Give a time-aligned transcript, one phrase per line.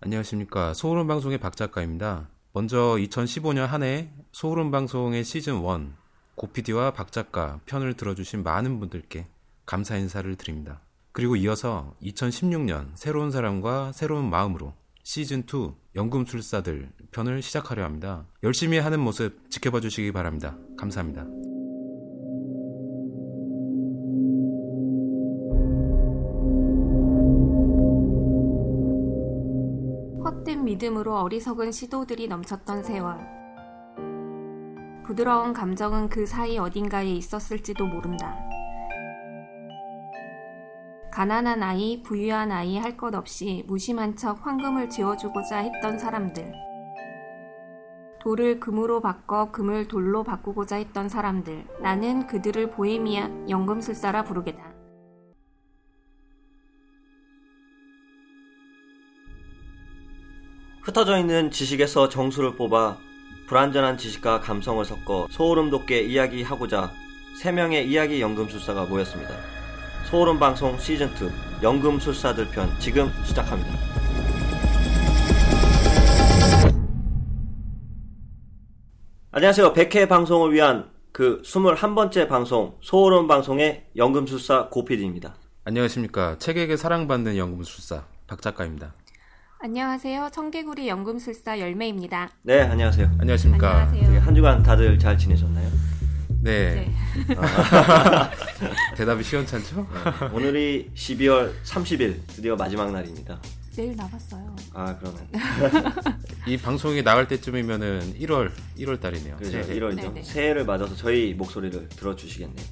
[0.00, 0.74] 안녕하십니까.
[0.74, 2.28] 소울음 방송의 박 작가입니다.
[2.52, 5.92] 먼저 2015년 한 해 소울음 방송의 시즌 1
[6.36, 9.26] 고피디와 박 작가 편을 들어주신 많은 분들께
[9.66, 10.80] 감사 인사를 드립니다.
[11.12, 14.72] 그리고 이어서 2016년 새로운 사람과 새로운 마음으로
[15.02, 18.24] 시즌 2 연금술사들 편을 시작하려 합니다.
[18.44, 20.56] 열심히 하는 모습 지켜봐 주시기 바랍니다.
[20.78, 21.26] 감사합니다.
[30.78, 33.18] 믿음으로 어리석은 시도들이 넘쳤던 세월.
[35.04, 38.38] 부드러운 감정은 그 사이 어딘가에 있었을지도 모른다.
[41.10, 46.52] 가난한 아이, 부유한 아이 할 것 없이 무심한 척 황금을 지어주고자 했던 사람들.
[48.20, 51.66] 돌을 금으로 바꿔 금을 돌로 바꾸고자 했던 사람들.
[51.80, 54.77] 나는 그들을 보헤미아 연금술사라 부르게다.
[60.82, 62.98] 흩어져 있는 지식에서 정수를 뽑아
[63.46, 66.92] 불완전한 지식과 감성을 섞어 소름 돋게 이야기하고자
[67.42, 69.34] 3명의 이야기 연금술사가 모였습니다.
[70.10, 73.72] 소름 방송 시즌2 연금술사들 편 지금 시작합니다.
[79.30, 79.72] 안녕하세요.
[79.72, 85.34] 100회 방송을 위한 그 21번째 방송 소름 방송의 연금술사 고피디입니다.
[85.64, 86.38] 안녕하십니까.
[86.38, 88.94] 책에게 사랑받는 연금술사 박 작가입니다.
[89.60, 90.30] 안녕하세요.
[90.32, 92.30] 청개구리 연금술사 열매입니다.
[92.42, 93.10] 네, 안녕하세요.
[93.18, 93.86] 안녕하십니까.
[93.88, 94.20] 안녕하세요.
[94.20, 95.68] 한 주간 다들 잘 지내셨나요?
[96.42, 96.94] 네.
[98.96, 99.84] 대답이 시원찮죠?
[100.32, 103.40] 오늘이 12월 30일 드디어 마지막 날입니다.
[103.76, 104.54] 내일 나갔어요.
[104.74, 105.28] 아 그러면
[106.46, 109.36] 이 방송이 나갈 때쯤이면은 1월 1월 달이네요.
[109.38, 109.66] 그죠 네.
[109.80, 110.02] 1월이죠.
[110.02, 110.22] 네네.
[110.22, 112.66] 새해를 맞아서 저희 목소리를 들어주시겠네요.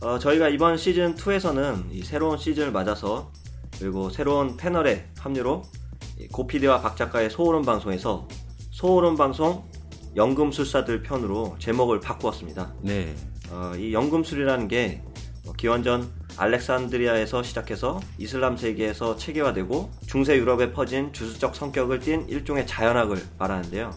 [0.00, 3.30] 어, 저희가 이번 시즌 2에서는 이 새로운 시즌을 맞아서
[3.78, 5.85] 그리고 새로운 패널의 합류로 이
[6.32, 8.26] 고피디와 박 작가의 소오름 방송에서
[8.70, 9.64] 소오름 방송
[10.16, 12.72] 연금술사들 편으로 제목을 바꾸었습니다.
[12.82, 13.14] 네.
[13.50, 15.02] 어, 이 연금술이라는 게
[15.46, 23.22] 어, 기원전 알렉산드리아에서 시작해서 이슬람 세계에서 체계화되고 중세 유럽에 퍼진 주술적 성격을 띤 일종의 자연학을
[23.38, 23.90] 말하는데요.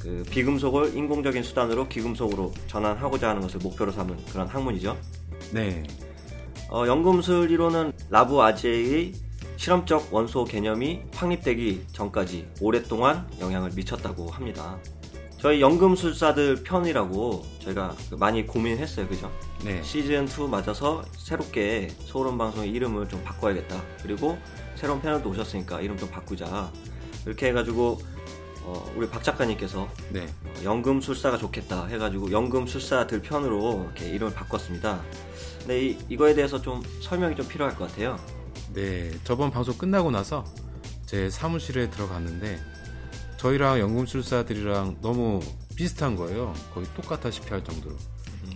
[0.00, 4.96] 그 비금속을 인공적인 수단으로 기금속으로 전환하고자 하는 것을 목표로 삼은 그런 학문이죠.
[5.52, 5.82] 네.
[6.70, 9.12] 어, 연금술 이론은 라부 아제의
[9.56, 14.78] 실험적 원소 개념이 확립되기 전까지 오랫동안 영향을 미쳤다고 합니다.
[15.38, 19.30] 저희 연금술사들 편이라고 저희가 많이 고민했어요, 그죠?
[19.64, 19.82] 네.
[19.82, 23.82] 시즌 2 맞아서 새롭게 소름 방송의 이름을 좀 바꿔야겠다.
[24.02, 24.38] 그리고
[24.76, 26.70] 새로운 패널도 오셨으니까 이름 좀 바꾸자.
[27.26, 27.98] 이렇게 해가지고
[28.62, 30.26] 어, 우리 박 작가님께서 네.
[30.44, 35.00] 어, 연금술사가 좋겠다 해가지고 연금술사들 편으로 이렇게 이름을 바꿨습니다.
[35.60, 38.16] 근데 이, 이거에 대해서 좀 설명이 좀 필요할 것 같아요.
[38.76, 40.44] 네, 저번 방송 끝나고 나서
[41.06, 42.60] 제 사무실에 들어갔는데
[43.38, 45.40] 저희랑 연금술사들이랑 너무
[45.74, 46.52] 비슷한 거예요.
[46.74, 47.96] 거의 똑같다시피 할 정도로.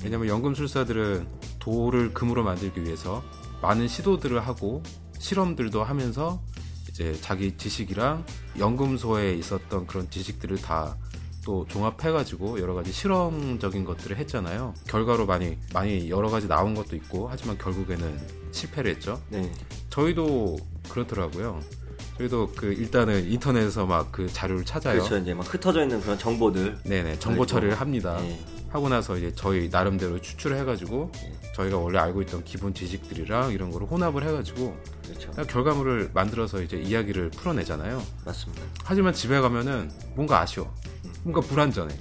[0.05, 1.27] 왜냐면 연금술사들은
[1.59, 3.25] 돌을 금으로 만들기 위해서
[3.63, 4.83] 많은 시도들을 하고
[5.19, 6.43] 실험들도 하면서
[6.91, 8.27] 이제 자기 지식이랑
[8.59, 10.99] 연금소에 있었던 그런 지식들을 다
[11.45, 14.75] 또 종합해가지고 여러 가지 실험적인 것들을 했잖아요.
[14.87, 18.21] 결과로 많이 많이 여러 가지 나온 것도 있고 하지만 결국에는
[18.53, 19.21] 실패를 했죠.
[19.29, 19.51] 네.
[19.89, 20.59] 저희도
[20.91, 21.61] 그렇더라고요.
[22.19, 24.99] 저희도 그 일단은 인터넷에서 막 그 자료를 찾아요.
[24.99, 25.17] 그렇죠.
[25.17, 26.81] 이제 막 흩어져 있는 그런 정보들.
[26.85, 28.19] 네네 정보 처리를 합니다.
[28.21, 28.39] 네.
[28.69, 31.11] 하고 나서 이제 저희 나름대로 추출을 해가지고
[31.57, 35.31] 저희가 원래 알고 있던 기본 지식들이랑 이런 거를 혼합을 해가지고 그렇죠.
[35.33, 38.01] 결과물을 만들어서 이제 이야기를 풀어내잖아요.
[38.25, 38.63] 맞습니다.
[38.85, 40.73] 하지만 집에 가면은 뭔가 아쉬워.
[41.23, 41.95] 뭔가 불안전해.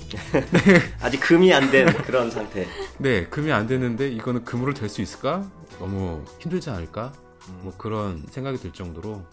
[1.01, 2.65] 아직 금이 안 된 그런 상태.
[2.97, 5.45] 네, 금이 안 되는데 이거는 금으로 될 수 있을까?
[5.77, 7.11] 너무 힘들지 않을까?
[7.49, 7.59] 음.
[7.63, 9.23] 뭐 그런 생각이 들 정도로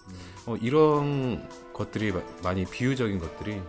[0.47, 3.61] 어, 이런 것들이 마- 많이 비유적인 것들이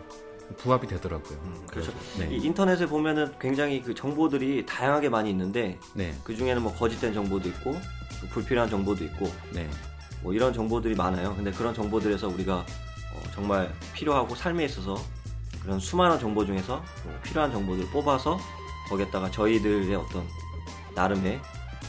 [0.57, 1.38] 부합이 되더라고요.
[1.69, 1.94] 그렇죠.
[2.17, 2.29] 네.
[2.31, 7.49] 이 인터넷에 보면은 굉장히 그 정보들이 다양하게 많이 있는데 네, 그 중에는 뭐 거짓된 정보도
[7.49, 7.73] 있고
[8.22, 9.69] 또 불필요한 정보도 있고 네,
[10.23, 11.35] 뭐 이런 정보들이 많아요.
[11.35, 12.66] 근데 그런 정보들에서 우리가
[13.13, 14.96] 어, 정말 필요하고 삶에 있어서
[15.67, 18.40] 그런 수많은 정보 중에서 뭐 필요한 정보들을 뽑아서
[18.87, 20.25] 거기에다가 저희들의 어떤
[20.96, 21.41] 나름의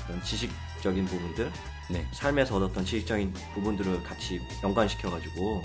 [0.05, 1.53] 그런 지식적인 부분들,
[1.89, 5.63] 네, 삶에서 얻었던 지식적인 부분들을 같이 연관시켜가지고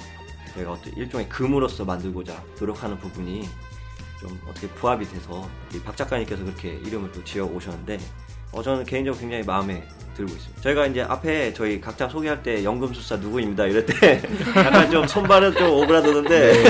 [0.53, 3.49] 저희가 어떤 일종의 금으로서 만들고자 노력하는 부분이
[4.19, 7.97] 좀 어떻게 부합이 돼서 이박 작가님께서 그렇게 이름을 또 지어 오셨는데
[8.53, 9.83] 어, 저는 개인적으로 굉장히 마음에
[10.15, 10.61] 들고 있습니다.
[10.61, 14.21] 저희가 이제 앞에 저희 각자 소개할 때 연금술사 누구입니다 이럴 때
[14.55, 16.63] 약간 좀 손발은 좀 오그라드는데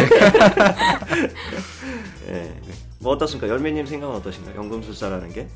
[2.29, 2.53] 예.
[2.99, 3.49] 뭐 어떻습니까?
[3.49, 4.55] 열매님 생각은 어떠신가요?
[4.55, 5.47] 연금술사라는 게?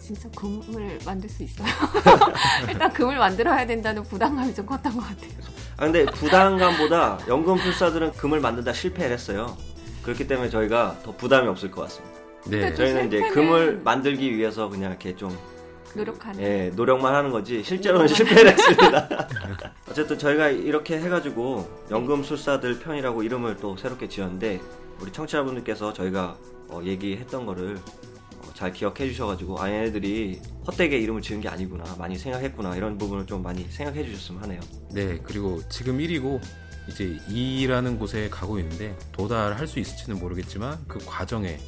[0.00, 1.66] 진짜 금을 만들 수 있어요.
[2.68, 5.30] 일단 금을 만들어야 된다는 부담감이 좀 컸던 것 같아요.
[5.76, 9.56] 아 근데 부담감보다 연금술사들은 금을 만든다 실패를 했어요.
[10.02, 12.13] 그렇기 때문에 저희가 더 부담이 없을 것 같습니다.
[12.46, 12.74] 네.
[12.74, 15.36] 저희는 이제 금을 만들기 위해서 그냥 이렇게 좀
[15.94, 16.40] 노력하는.
[16.42, 19.28] 예, 노력만 하는 거지 실제로는 실패를 했습니다.
[19.88, 24.60] 어쨌든 저희가 이렇게 해가지고 연금술사들 편이라고 이름을 또 새롭게 지었는데
[25.00, 26.36] 우리 청취자분들께서 저희가
[26.68, 32.18] 어, 얘기했던 거를 어, 잘 기억해 주셔가지고 아 얘네들이 헛되게 이름을 지은 게 아니구나 많이
[32.18, 34.60] 생각했구나 이런 부분을 좀 많이 생각해 주셨으면 하네요.
[34.92, 36.40] 네, 그리고 지금 1위고
[36.88, 41.58] 이제 2라는 곳에 가고 있는데 도달할 수 있을지는 모르겠지만 그 과정에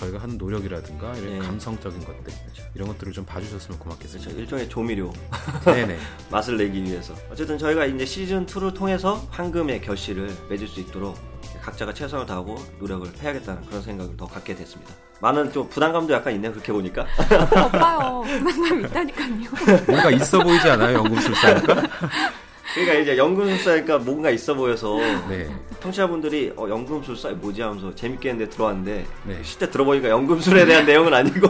[0.00, 1.46] 저희가 하는 노력이라든가 이런 네.
[1.46, 2.32] 감성적인 것들
[2.74, 3.84] 이런 것들을 좀 봐주셨으면 그렇죠.
[3.84, 4.30] 고맙겠습니다.
[4.32, 5.12] 일종의 조미료
[5.64, 5.98] 네네.
[6.30, 11.18] 맛을 내기 위해서 어쨌든 저희가 이제 시즌 2를 통해서 황금의 결실을 맺을 수 있도록
[11.62, 14.94] 각자가 최선을 다하고 노력을 해야겠다는 그런 생각을 더 갖게 됐습니다.
[15.20, 16.50] 많은 좀 부담감도 약간 있네요.
[16.52, 17.02] 그렇게 보니까.
[17.66, 18.22] 오빠요.
[18.24, 19.50] 부담감 있다니까요.
[19.86, 20.96] 뭔가 있어 보이지 않아요?
[20.98, 21.82] 연금술사니까?
[22.74, 24.96] 그러니까 이제 연금술사니까 뭔가 있어 보여서
[25.28, 25.48] 네.
[25.82, 29.38] 청취자분들이 어, 연금술사 뭐지 하면서 재밌게 했는데 들어왔는데 네.
[29.42, 31.48] 실제 들어보니까 연금술에 대한 내용은 아니고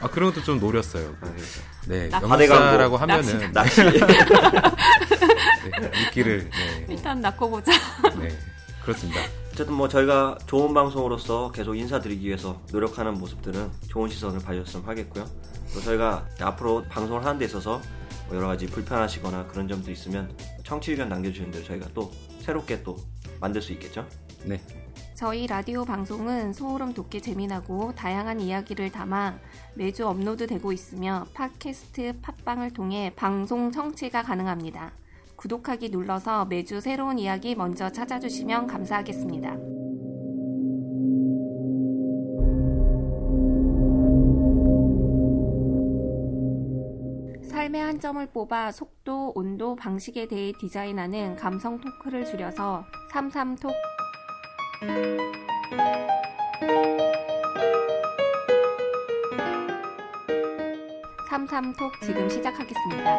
[0.00, 1.14] 아, 그런 것도 좀 노렸어요.
[1.86, 2.08] 네.
[2.08, 2.96] 나- 연금술사라고 바대광고.
[2.98, 3.82] 하면은 낚시.
[3.82, 3.90] 네,
[6.06, 6.86] 미끼를 네.
[6.88, 7.72] 일단 낳고 보자.
[8.18, 8.28] 네.
[8.82, 9.20] 그렇습니다.
[9.52, 15.24] 어쨌든 뭐 저희가 좋은 방송으로서 계속 인사드리기 위해서 노력하는 모습들은 좋은 시선을 봐주셨으면 하겠고요.
[15.74, 17.82] 또 저희가 앞으로 방송을 하는 데 있어서 뭐
[18.32, 20.34] 여러 가지 불편하시거나 그런 점도 있으면
[20.64, 22.96] 청취 의견 남겨주시는 대로 저희가 또 새롭게 또
[23.40, 24.06] 만들 수 있겠죠.
[24.44, 24.60] 네.
[25.14, 29.38] 저희 라디오 방송은 소름 돋게 재미나고 다양한 이야기를 담아
[29.74, 34.92] 매주 업로드되고 있으며 팟캐스트 팟빵을 통해 방송 청취가 가능합니다.
[35.36, 39.81] 구독하기 눌러서 매주 새로운 이야기 먼저 찾아주시면 감사하겠습니다.
[47.72, 53.72] 삶의 한 점을 뽑아 속도, 온도, 방식에 대해 디자인하는 감성 토크를 줄여서 삼삼톡
[61.28, 63.18] 삼삼톡 지금 시작하겠습니다.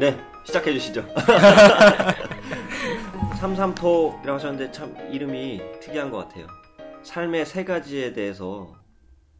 [0.00, 1.04] 네, 시작해 주시죠.
[3.42, 6.46] 삼삼토라고 하셨는데 참 이름이 특이한 것 같아요.
[7.02, 8.72] 삶의 세 가지에 대해서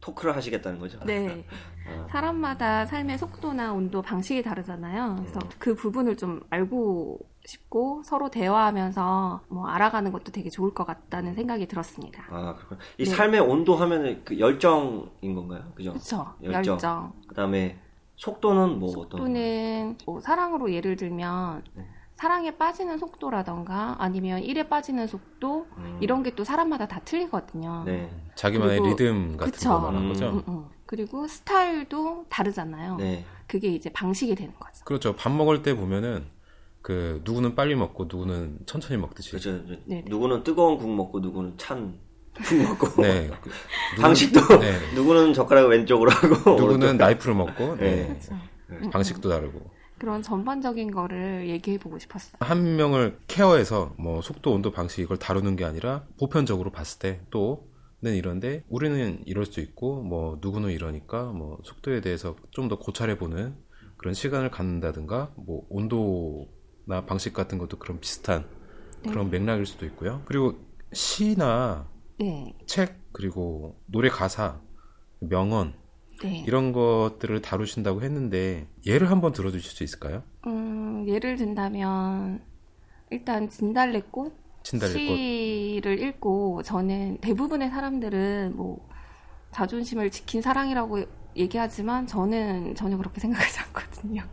[0.01, 0.99] 토크를 하시겠다는 거죠.
[1.05, 1.45] 네.
[1.87, 5.15] 아, 사람마다 삶의 속도나 온도, 방식이 다르잖아요.
[5.19, 11.33] 그래서 그 부분을 좀 알고 싶고 서로 대화하면서 뭐 알아가는 것도 되게 좋을 것 같다는
[11.33, 12.25] 생각이 들었습니다.
[12.29, 12.79] 아, 그렇군.
[12.97, 13.09] 이 네.
[13.09, 15.61] 삶의 온도 하면은 그 열정인 건가요?
[15.75, 15.91] 그죠?
[15.91, 16.33] 그렇죠.
[16.43, 16.73] 열정.
[16.73, 17.13] 열정.
[17.29, 17.79] 그다음에
[18.17, 19.03] 속도는 뭐 어떤?
[19.11, 21.87] 속도는 뭐 사랑으로 예를 들면 네.
[22.15, 27.83] 사랑에 빠지는 속도라던가 아니면 일에 빠지는 속도 음, 이런 게 또 사람마다 다 틀리거든요.
[27.85, 29.69] 네, 자기만의 그리고- 리듬 같은 그쵸.
[29.69, 30.29] 거 말하는 거죠.
[30.29, 30.65] 음, 음.
[30.85, 32.97] 그리고 스타일도 다르잖아요.
[32.97, 34.83] 네, 그게 이제 방식이 되는 거죠.
[34.85, 35.15] 그렇죠.
[35.15, 36.25] 밥 먹을 때 보면은
[36.81, 39.31] 그 누구는 빨리 먹고 누구는 천천히 먹듯이.
[39.31, 39.61] 그렇죠.
[39.85, 40.03] 네.
[40.07, 41.97] 누구는 뜨거운 국 먹고 누구는 찬
[42.47, 43.01] 국 먹고.
[43.03, 43.29] 네.
[44.01, 44.79] 방식도 네.
[44.95, 48.07] 누구는 젓가락을 왼쪽으로 하고 누구는 오른쪽- 나이프를 먹고 네.
[48.07, 48.33] 그렇죠.
[48.71, 49.61] 음, 방식도 다르고
[49.97, 52.33] 그런 전반적인 거를 얘기해 보고 싶었어요.
[52.39, 58.15] 한 명을 케어해서 뭐 속도, 온도, 방식 이걸 다루는 게 아니라 보편적으로 봤을 때 또는
[58.15, 63.55] 이런데 우리는 이럴 수 있고 뭐 누구는 이러니까 뭐 속도에 대해서 좀 더 고찰해 보는
[63.97, 68.45] 그런 시간을 갖는다든가 뭐 온도나 방식 같은 것도 그런 비슷한
[69.03, 70.21] 그런 맥락일 수도 있고요.
[70.25, 70.55] 그리고
[70.91, 72.53] 시나 네.
[72.67, 74.59] 책 그리고 노래 가사
[75.19, 75.73] 명언
[76.23, 76.43] 네.
[76.47, 80.23] 이런 것들을 다루신다고 했는데 예를 한번 들어주실 수 있을까요?
[80.47, 82.41] 음, 예를 든다면
[83.09, 88.87] 일단 진달래꽃 진달래꽃 시를 읽고 저는 대부분의 사람들은 뭐
[89.51, 91.03] 자존심을 지킨 사랑이라고
[91.35, 94.23] 얘기하지만 저는 전혀 그렇게 생각하지 않거든요.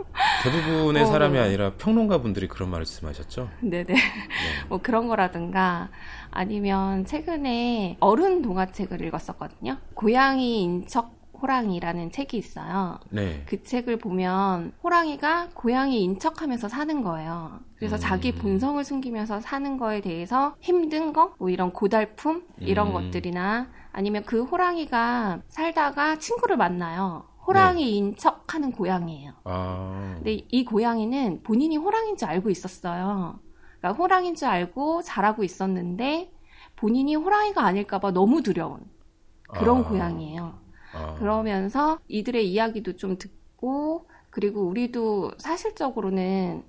[0.44, 1.40] 대부분의 어, 사람이 네.
[1.40, 3.48] 아니라 평론가 분들이 그런 말씀하셨죠.
[3.62, 3.94] 네네.
[4.68, 5.90] 뭐 그런 거라든가
[6.30, 9.78] 아니면 최근에 어른 동화책을 읽었었거든요.
[9.94, 12.98] 고양이 인척 호랑이라는 책이 있어요.
[13.10, 13.42] 네.
[13.46, 17.60] 그 책을 보면 호랑이가 고양이 인 척하면서 사는 거예요.
[17.76, 18.00] 그래서 음.
[18.00, 22.92] 자기 본성을 숨기면서 사는 거에 대해서 힘든 거, 뭐 이런 고달픔 이런 음.
[22.92, 27.24] 것들이나 아니면 그 호랑이가 살다가 친구를 만나요.
[27.46, 29.32] 호랑이 인척하는 고양이에요.
[29.44, 33.40] 아, 근데 이 고양이는 본인이 호랑이인 줄 알고 있었어요.
[33.78, 36.32] 그러니까 호랑이인 줄 알고 자라고 있었는데
[36.76, 38.80] 본인이 호랑이가 아닐까봐 너무 두려운
[39.48, 39.88] 그런 아.
[39.88, 40.59] 고양이에요.
[40.92, 41.14] 아.
[41.14, 46.62] 그러면서 이들의 이야기도 좀 듣고 그리고 우리도 사실적으로는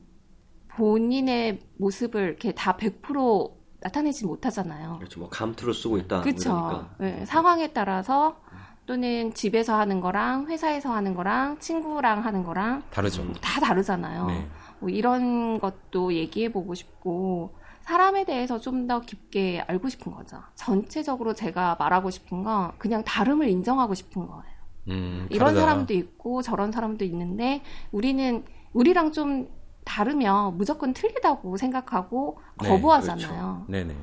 [0.69, 3.51] 본인의 모습을 이렇게 다 100%
[3.81, 4.97] 나타내지 못하잖아요.
[4.97, 5.19] 그렇죠.
[5.19, 6.21] 뭐 감투를 쓰고 있다.
[6.21, 6.87] 그렇죠.
[6.99, 8.39] 네, 상황에 따라서
[8.85, 13.31] 또는 집에서 하는 거랑 회사에서 하는 거랑 친구랑 하는 거랑 다르죠.
[13.41, 14.27] 다 다르잖아요.
[14.27, 14.47] 네.
[14.79, 20.37] 뭐 이런 것도 얘기해 보고 싶고 사람에 대해서 좀 더 깊게 알고 싶은 거죠.
[20.55, 24.51] 전체적으로 제가 말하고 싶은 건 그냥 다름을 인정하고 싶은 거예요.
[24.87, 25.53] 음, 이런.
[25.55, 27.61] 사람도 있고 저런 사람도 있는데
[27.91, 29.47] 우리는 우리랑 좀
[29.85, 33.65] 다르면 무조건 틀리다고 생각하고 네, 거부하잖아요.
[33.67, 33.95] 네네.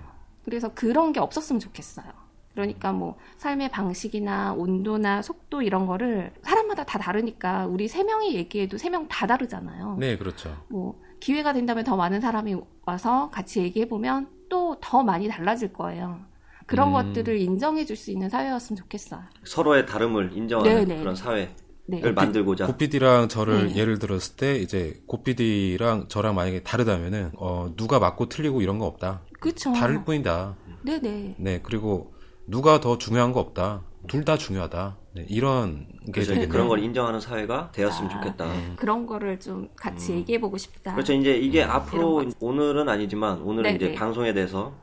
[0.44, 2.06] 그래서 그런 게 없었으면 좋겠어요.
[2.52, 8.78] 그러니까 뭐 삶의 방식이나 온도나 속도 이런 거를 사람마다 다 다르니까 우리 세 명이 얘기해도
[8.78, 9.96] 세 명 다 다르잖아요.
[9.98, 10.56] 네, 그렇죠.
[10.68, 12.56] 뭐 기회가 된다면 더 많은 사람이
[12.86, 16.20] 와서 같이 얘기해 보면 또 더 많이 달라질 거예요.
[16.66, 16.92] 그런 음.
[16.92, 19.20] 것들을 인정해 줄 수 있는 사회였으면 좋겠어요.
[19.44, 21.20] 서로의 다름을 인정하는 네, 그런 네.
[21.20, 21.48] 사회를
[21.86, 22.12] 네.
[22.12, 22.66] 만들고자.
[22.66, 23.76] 고피디랑 저를 네.
[23.76, 29.22] 예를 들었을 때 이제 고피디랑 저랑 만약에 다르다면은 어, 누가 맞고 틀리고 이런 거 없다.
[29.40, 29.72] 그렇죠.
[29.72, 30.56] 다를 뿐이다.
[30.82, 31.36] 네네.
[31.38, 32.12] 네, 그리고
[32.46, 33.82] 누가 더 중요한 거 없다.
[34.08, 34.96] 둘 다 중요하다.
[35.14, 36.48] 네, 이런 게 그래서 이제 되겠네요.
[36.52, 38.50] 그런 걸 인정하는 사회가 되었으면 아, 좋겠다.
[38.76, 40.92] 그런 거를 좀 같이 얘기해 보고 싶다.
[40.94, 41.12] 그렇죠.
[41.12, 43.94] 이제 이게 앞으로 이런 오늘은 아니지만 오늘은 네, 이제 네.
[43.94, 44.74] 방송에 대해서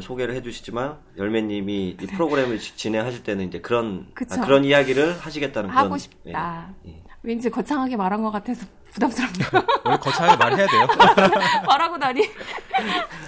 [0.00, 4.06] 소개를 해주시지만 열매님이 이 프로그램을 지- 진행하실 때는 이제 그런.
[4.30, 6.74] 아, 그런 이야기를 하시겠다는 하고 그런, 싶다.
[6.86, 7.02] 예, 예.
[7.22, 9.48] 왠지 거창하게 말한 것 같아서 부담스럽네요.
[9.84, 10.86] 원래 거창하게 말해야 돼요.
[11.66, 12.22] 말하고 나니.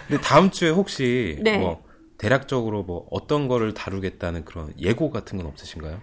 [0.09, 1.59] 근데 다음 주에 혹시 네.
[1.59, 1.83] 뭐
[2.19, 5.99] 대략적으로 뭐 어떤 거를 다루겠다는 그런 예고 같은 건 없으신가요?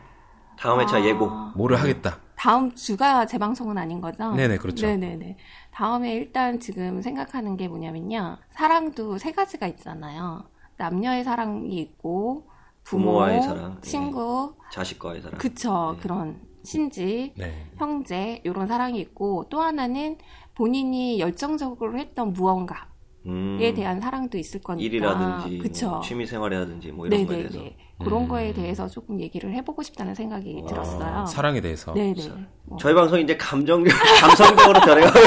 [0.58, 1.06] 다음 회차 아.
[1.06, 1.30] 예고.
[1.56, 2.20] 뭐를 하겠다.
[2.36, 4.34] 다음 주가 재 방송은 아닌 거죠?
[4.34, 4.86] 네네, 그렇죠.
[4.86, 5.38] 네네네.
[5.72, 8.38] 다음에 일단 지금 생각하는 게 뭐냐면요.
[8.52, 10.44] 사랑도 세 가지가 있잖아요.
[10.78, 12.50] 남녀의 사랑이 있고,
[12.84, 15.38] 부모, 부모와의 사랑, 친구, 자식과의 사랑.
[15.38, 15.94] 그쵸.
[15.96, 16.02] 네.
[16.02, 17.70] 그런 신지, 네.
[17.78, 20.18] 형제, 이런 사랑이 있고, 또 하나는
[20.56, 22.88] 본인이 열정적으로 했던 무언가
[23.26, 24.86] 에 음, 대한 사랑도 있을 거니까.
[24.86, 25.90] 일이라든지 그쵸.
[25.92, 27.60] 뭐 취미 생활이라든지 뭐 이런 거에 대해서.
[28.04, 28.28] 그런 음.
[28.28, 31.26] 거에 대해서 조금 얘기를 해보고 싶다는 생각이 와, 들었어요.
[31.26, 31.94] 사랑에 대해서.
[31.94, 32.16] 네네.
[32.64, 32.78] 뭐.
[32.80, 33.84] 저희 방송 이제 감정
[34.20, 35.20] 감성적으로 변해가고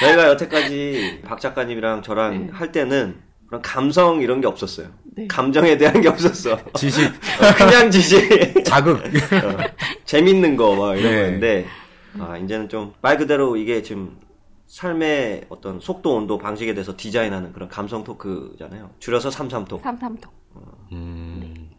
[0.00, 2.52] 저희가 여태까지 박 작가님이랑 저랑 네.
[2.52, 3.16] 할 때는
[3.46, 4.88] 그런 감성 이런 게 없었어요.
[5.14, 5.26] 네.
[5.28, 6.58] 감정에 대한 게 없었어.
[6.74, 7.12] 지식,
[7.58, 8.96] 그냥 지식, 자극.
[9.04, 9.08] 어,
[10.06, 11.18] 재밌는 거 막 이런 네.
[11.18, 11.66] 거였는데
[12.18, 14.16] 아 이제는 좀 말 그대로 이게 지금
[14.72, 18.88] 삶의 어떤 속도, 온도, 방식에 대해서 디자인하는 그런 감성 토크잖아요.
[19.00, 19.82] 줄여서 삼삼톡.
[19.82, 20.32] 삼삼톡.
[20.92, 21.70] 음,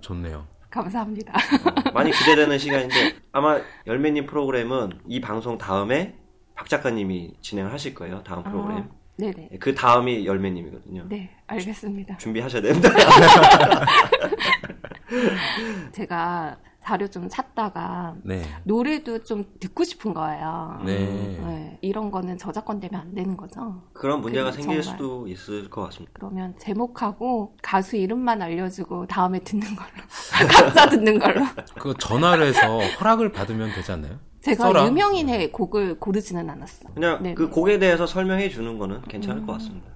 [0.00, 0.46] 좋네요.
[0.70, 1.34] 감사합니다.
[1.34, 2.94] 어, 많이 기대되는 시간인데
[3.32, 6.16] 아마 열매님 프로그램은 이 방송 다음에
[6.54, 8.22] 박 작가님이 진행을 하실 거예요.
[8.22, 8.78] 다음 프로그램.
[8.78, 9.50] 아, 네네.
[9.60, 11.08] 그 다음이 열매님이거든요.
[11.10, 12.16] 네, 알겠습니다.
[12.16, 12.88] 준비하셔야 됩니다.
[15.92, 16.56] 제가
[16.90, 18.42] 자료 좀 찾다가 네.
[18.64, 20.80] 노래도 좀 듣고 싶은 거예요.
[20.84, 20.98] 네.
[20.98, 23.80] 네, 이런 거는 저작권 때문에 안 되는 거죠.
[23.92, 24.98] 그런 문제가 그, 생길 정말.
[24.98, 26.10] 수도 있을 것 같습니다.
[26.14, 29.90] 그러면 제목하고 가수 이름만 알려주고 다음에 듣는 걸로.
[30.50, 31.42] 각자 듣는 걸로.
[31.78, 34.18] 그 전화를 해서 허락을 받으면 되지 않나요?
[34.40, 34.86] 제가 써라.
[34.86, 36.88] 유명인의 곡을 고르지는 않았어.
[36.92, 37.48] 그냥 네, 그 네.
[37.50, 39.46] 곡에 대해서 설명해 주는 거는 괜찮을 음.
[39.46, 39.86] 것 같습니다.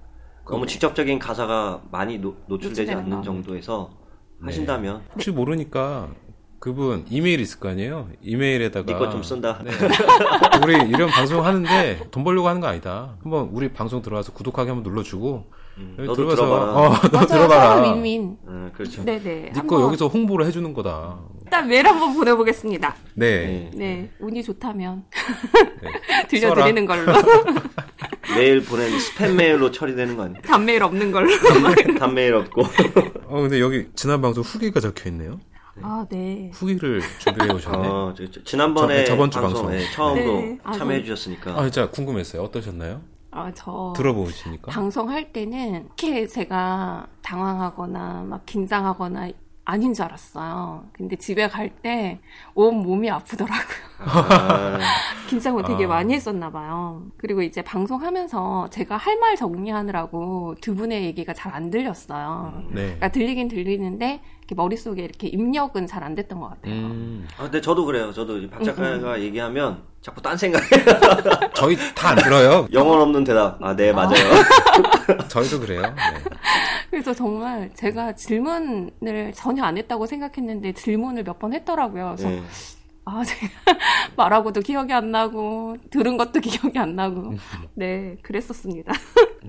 [0.47, 3.23] 너무 직접적인 가사가 많이 노, 노출되지 노출되는 않는 거.
[3.23, 3.89] 정도에서
[4.39, 4.45] 네.
[4.45, 6.09] 하신다면 혹시 모르니까
[6.65, 8.09] 그분 이메일 있을 거 아니에요?
[8.23, 9.61] 이메일에다가 네거좀 쓴다.
[9.63, 9.69] 네.
[10.63, 13.17] 우리 이런 방송 하는데 돈 벌려고 하는 거 아니다.
[13.21, 15.45] 한번 우리 방송 들어와서 구독하기 한번 눌러주고
[15.77, 16.71] 음, 너도 들어가서 들어봐라.
[16.71, 17.25] 어, 너.
[17.27, 17.81] 들어봐라.
[17.83, 18.37] 윈윈.
[18.47, 19.05] 음, 그렇죠.
[19.05, 19.51] 네네.
[19.53, 21.19] 네거 여기서 홍보를 해주는 거다.
[21.43, 22.95] 일단 메일 한번 보내보겠습니다.
[23.13, 23.45] 네.
[23.45, 23.71] 네.
[23.75, 25.03] 네, 운이 좋다면
[25.83, 25.91] 네.
[26.29, 27.13] 들려드리는 걸로.
[28.35, 30.41] 메일 보낸 스팸 메일로 처리되는 거 아니에요?
[30.41, 31.29] 단메일 없는 걸로.
[31.99, 32.63] 단메일 없고.
[33.27, 35.39] 어 근데 여기 지난 방송 후기가 적혀 있네요.
[35.81, 36.51] 아, 네.
[36.53, 37.87] 후기를 준비해 오셨네.
[37.87, 39.79] 어, 저, 저, 지난번에 저- 저번 주 방송, 방송.
[39.79, 40.59] 예, 처음으로 네.
[40.63, 41.03] 아, 참여해 네.
[41.03, 41.51] 주셨으니까.
[41.51, 42.41] 아 진짜 궁금했어요.
[42.43, 43.01] 어떠셨나요?
[43.31, 43.93] 아, 저.
[43.97, 44.71] 들어보시니까.
[44.71, 49.29] 방송할 때는 이렇게 제가 당황하거나 막 긴장하거나
[49.65, 50.85] 아닌 줄 알았어요.
[50.93, 52.19] 근데 집에 갈 때
[52.53, 53.65] 온 몸이 아프더라고요.
[54.05, 54.77] 아,
[55.27, 55.87] 긴장을 되게 아.
[55.87, 57.03] 많이 했었나 봐요.
[57.17, 62.63] 그리고 이제 방송하면서 제가 할 말 정리하느라고 두 분의 얘기가 잘 안 들렸어요.
[62.69, 62.81] 네.
[62.83, 66.73] 그러니까 들리긴 들리는데 이렇게 머릿속에 이렇게 입력은 잘 안 됐던 것 같아요.
[66.73, 68.11] 음, 아, 근데 저도 그래요.
[68.11, 70.67] 저도 박 작가가 얘기하면 자꾸 딴 생각해.
[71.55, 72.67] 저희 다 안 들어요.
[72.73, 73.61] 영혼 없는 대답.
[73.63, 74.13] 아, 네, 맞아요.
[75.29, 75.81] 저희도 그래요.
[75.81, 75.93] 네.
[76.95, 82.15] 그래서 정말 제가 질문을 전혀 안 했다고 생각했는데 질문을 몇 번 했더라고요.
[82.15, 82.41] 그래서 네.
[83.03, 83.51] 아, 제가
[84.15, 87.33] 말하고도 기억이 안 나고 들은 것도 기억이 안 나고
[87.75, 88.93] 네 그랬었습니다.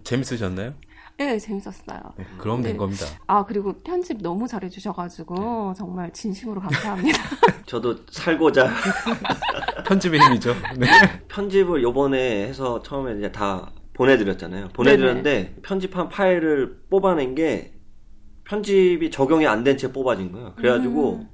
[0.02, 0.74] 재밌으셨나요?
[1.18, 2.00] 네 재밌었어요.
[2.18, 2.78] 네, 그럼 된 네.
[2.78, 3.06] 겁니다.
[3.28, 7.16] 아 그리고 편집 너무 잘해주셔가지고 정말 진심으로 감사합니다.
[7.64, 8.68] 저도 살고자
[9.86, 10.52] 편집의 힘이죠.
[10.78, 10.88] 네.
[11.28, 14.68] 편집을 요번에 해서 처음에 이제 다 보내드렸잖아요.
[14.74, 17.72] 보내드렸는데 편집한 파일을 뽑아낸 게
[18.44, 20.54] 편집이 적용이 안 된 채 뽑아진 거예요.
[20.56, 21.28] 그래가지고 음.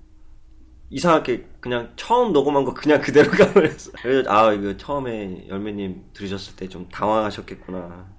[0.91, 3.93] 이상하게 그냥 처음 녹음한 거 그냥 그대로 가버렸어.
[4.03, 8.15] 그래서 아 이거 처음에 열매님 들으셨을 때 좀 당황하셨겠구나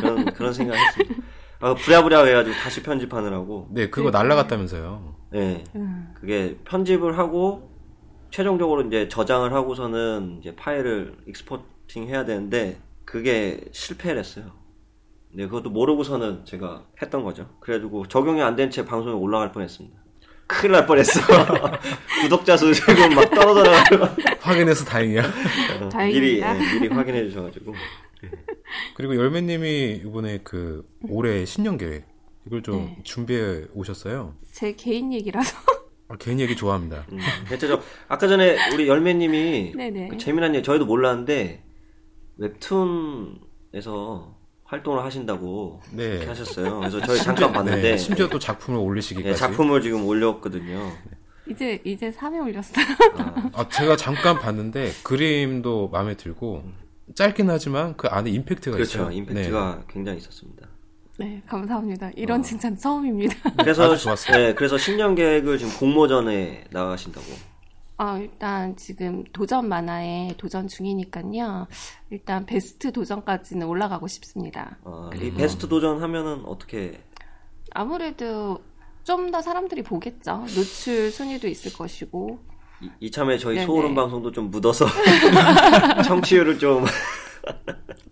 [0.00, 1.14] 그런 그런 생각했습니다.
[1.60, 3.68] 아, 부랴부랴 해가지고 다시 편집하느라고.
[3.70, 5.14] 네, 그거 날라갔다면서요.
[5.30, 6.08] 네, 음.
[6.14, 7.70] 그게 편집을 하고
[8.30, 14.52] 최종적으로 이제 저장을 하고서는 이제 파일을 익스포팅 해야 되는데 그게 실패를 했어요.
[15.32, 17.48] 네, 그것도 모르고서는 제가 했던 거죠.
[17.60, 19.96] 그래가지고 적용이 안 된 채 방송에 올라갈 뻔했습니다.
[20.46, 21.20] 큰일 날 뻔했어.
[22.22, 24.04] 구독자 수 지금 막 떨어져가지고
[24.40, 25.22] 확인해서 다행이야.
[25.22, 26.40] 어, 미리.
[26.40, 27.74] 예, 미리 확인해 주셔가지고
[28.94, 32.06] 그리고 열매님이 이번에 그 올해 신년 계획
[32.46, 32.98] 이걸 좀 네.
[33.02, 34.34] 준비해 오셨어요.
[34.52, 35.56] 제 개인 얘기라서.
[36.08, 37.06] 아, 개인 얘기 좋아합니다.
[37.10, 37.18] 음,
[37.48, 40.08] 대체적 아까 전에 우리 열매님이 네네.
[40.08, 41.63] 그 재미난 얘기 저희도 몰랐는데
[42.36, 46.24] 웹툰에서 활동을 하신다고 네.
[46.26, 46.80] 하셨어요.
[46.80, 49.28] 그래서 저희 잠깐 봤는데 네, 심지어 또 작품을 올리시기까지.
[49.28, 50.90] 예, 작품을 지금 올렸거든요.
[51.48, 52.84] 이제 이제 3회 올렸어요.
[53.18, 56.64] 아, 아, 제가 잠깐 봤는데 그림도 마음에 들고
[57.14, 59.00] 짧긴 하지만 그 안에 임팩트가 그렇죠.
[59.02, 59.12] 있어요.
[59.12, 60.66] 임팩트가 굉장히 있었습니다.
[61.18, 62.10] 네, 감사합니다.
[62.16, 63.36] 이런 칭찬 처음입니다.
[63.58, 64.36] 그래서 아주 좋았어요.
[64.36, 67.26] 네, 그래서 신년 계획을 지금 공모전에 나가신다고.
[67.96, 71.68] 아, 일단 지금 도전 만화에 도전 중이니까요.
[72.10, 74.78] 일단 베스트 도전까지는 올라가고 싶습니다.
[74.84, 77.00] 아, 이 베스트 도전 하면은 어떻게
[77.72, 78.60] 아무래도
[79.04, 80.44] 좀 더 사람들이 보겠죠.
[80.56, 82.38] 노출 순위도 있을 것이고.
[82.80, 83.66] 이, 이참에 저희 네네.
[83.66, 84.86] 소오름 방송도 좀 묻어서
[86.04, 86.84] 청취율을 좀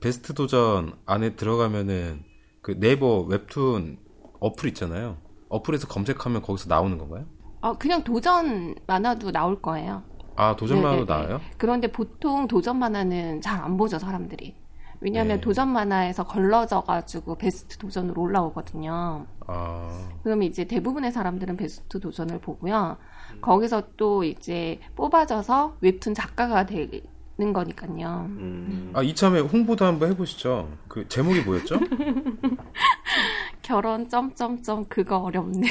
[0.01, 2.23] 베스트 도전 안에 들어가면은
[2.61, 3.99] 그 네이버 웹툰
[4.41, 5.17] 어플 있잖아요.
[5.49, 7.27] 어플에서 검색하면 거기서 나오는 건가요?
[7.63, 10.03] 아, 그냥 도전 만화도 나올 거예요.
[10.37, 11.23] 아 도전 만화도 네네네.
[11.29, 11.41] 나와요?
[11.59, 14.57] 그런데 보통 도전 만화는 잘 안 보죠, 사람들이.
[15.01, 15.41] 왜냐하면 네.
[15.41, 19.27] 도전 만화에서 걸러져가지고 베스트 도전으로 올라오거든요.
[19.47, 22.97] 아 그러면 이제 대부분의 사람들은 베스트 도전을 보고요.
[23.41, 28.27] 거기서 또 이제 뽑아져서 웹툰 작가가 되는 거니까요.
[28.31, 30.69] 음, 아, 이참에 홍보도 한번 해보시죠.
[30.89, 31.81] 그 제목이 뭐였죠?
[33.63, 35.69] 결혼 점점점 그거 어렵네.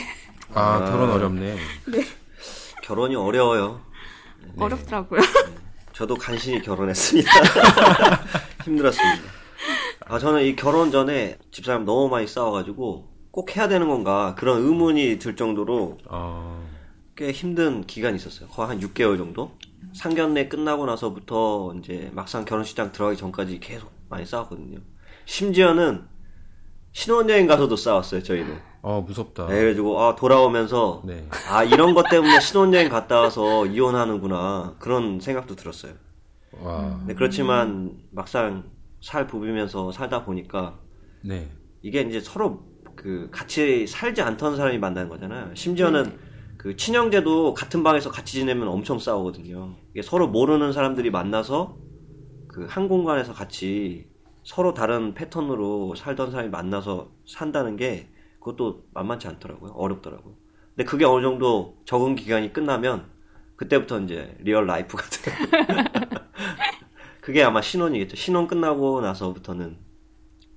[0.53, 0.91] 아, 아.
[0.91, 1.57] 결혼 어렵네.
[2.83, 3.81] 결혼이 어려워요.
[4.57, 5.21] 어렵더라고요.
[5.93, 7.29] 저도 간신히 결혼했습니다.
[8.65, 9.21] 힘들었습니다.
[10.07, 15.19] 아, 저는 이 결혼 전에 집사람 너무 많이 싸워가지고 꼭 해야 되는 건가 그런 의문이
[15.19, 16.61] 들 정도로 아,
[17.15, 18.49] 꽤 힘든 기간이 있었어요.
[18.49, 19.51] 거의 한 6개월 정도?
[19.93, 24.79] 상견례 끝나고 나서부터 이제 막상 결혼식장 들어가기 전까지 계속 많이 싸웠거든요.
[25.25, 26.05] 심지어는
[26.93, 28.57] 신혼여행 가서도 싸웠어요, 저희는.
[28.81, 29.47] 어 무섭다.
[29.47, 31.27] 네, 그래가지고, 아, 돌아오면서, 네.
[31.49, 34.75] 아, 이런 것 때문에 신혼여행 갔다 와서 이혼하는구나.
[34.79, 35.93] 그런 생각도 들었어요.
[36.59, 38.63] 와, 네, 그렇지만 막상
[38.99, 40.77] 살 부비면서 살다 보니까
[41.23, 41.49] 네.
[41.81, 45.55] 이게 이제 서로 그 같이 살지 않던 사람이 만나는 거잖아요.
[45.55, 46.19] 심지어는
[46.57, 49.75] 그 친형제도 같은 방에서 같이 지내면 엄청 싸우거든요.
[49.91, 51.77] 이게 서로 모르는 사람들이 만나서
[52.47, 54.10] 그 한 공간에서 같이
[54.43, 59.71] 서로 다른 패턴으로 살던 사람이 만나서 산다는 게 그것도 만만치 않더라고요.
[59.73, 60.33] 어렵더라고요.
[60.75, 63.09] 근데 그게 어느 정도 적응 기간이 끝나면
[63.55, 65.35] 그때부터 이제 real life가 돼요.
[67.21, 68.15] 그게 아마 신혼이겠죠.
[68.15, 69.77] 신혼 끝나고 나서부터는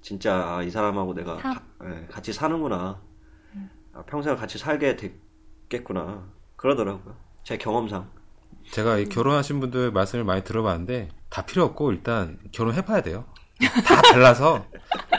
[0.01, 3.01] 진짜 아, 이 사람하고 내가 사- 가- 예, 같이 사는구나.
[3.92, 6.27] 아, 평생 같이 살게 됐겠구나.
[6.57, 7.14] 그러더라고요.
[7.42, 8.09] 제 경험상.
[8.70, 13.27] 제가 이 결혼하신 분들 말씀을 많이 들어봤는데 다 필요 없고 일단 결혼해봐야 돼요.
[13.85, 14.64] 다 달라서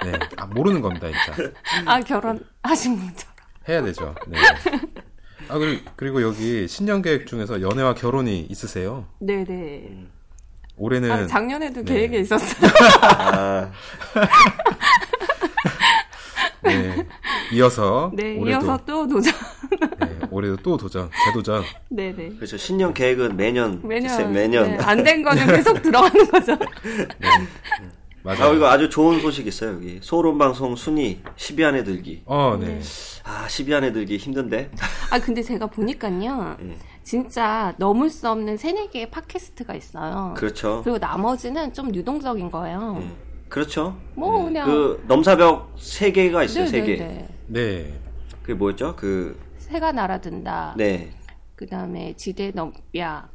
[0.03, 0.13] 네.
[0.37, 1.51] 아, 모르는 겁니다, 진짜.
[1.85, 3.35] 아 결혼하신 분처럼.
[3.67, 4.15] 해야 되죠.
[4.27, 4.39] 네.
[5.49, 9.05] 아 그리고, 그리고 여기 신년 계획 중에서 연애와 결혼이 있으세요?
[9.19, 10.05] 네네.
[10.77, 11.93] 올해는 아, 작년에도 네.
[11.93, 12.69] 계획에 있었어요.
[13.01, 13.71] 아,
[16.63, 17.05] 네.
[17.53, 19.33] 이어서 네, 올해도 이어서 또 도전.
[19.99, 21.63] 네, 올해도 또 도전, 재도전.
[21.89, 22.29] 네 네.
[22.35, 22.57] 그렇죠.
[22.57, 23.81] 신년 계획은 매년.
[23.87, 24.71] 매년 매년.
[24.71, 26.57] 네, 안된 거는 계속 들어가는 거죠.
[28.25, 28.43] 맞아요.
[28.43, 29.99] 아, 이거 아주 좋은 소식 있어요, 여기.
[30.01, 32.23] 소론 방송 순위 10위 안에 들기.
[32.25, 32.81] 어, 네.
[33.23, 34.71] 아, 10위 안에 들기 힘든데?
[35.11, 36.77] 아 근데 제가 보니까요, 예.
[37.03, 40.33] 진짜 넘을 수 없는 세네 개의 팟캐스트가 있어요.
[40.35, 40.81] 그렇죠.
[40.83, 42.97] 그리고 나머지는 좀 유동적인 거예요.
[42.99, 43.07] 예.
[43.47, 43.95] 그렇죠.
[44.15, 44.45] 뭐 예.
[44.45, 46.97] 그냥 그 넘사벽 3개가 있어요, 세 3개.
[46.97, 47.27] 네네네.
[47.47, 47.99] 네.
[48.41, 48.95] 그게 뭐였죠?
[48.95, 50.73] 그, 새가 날아든다.
[50.77, 51.11] 네.
[51.55, 53.29] 그 다음에 지대 넘야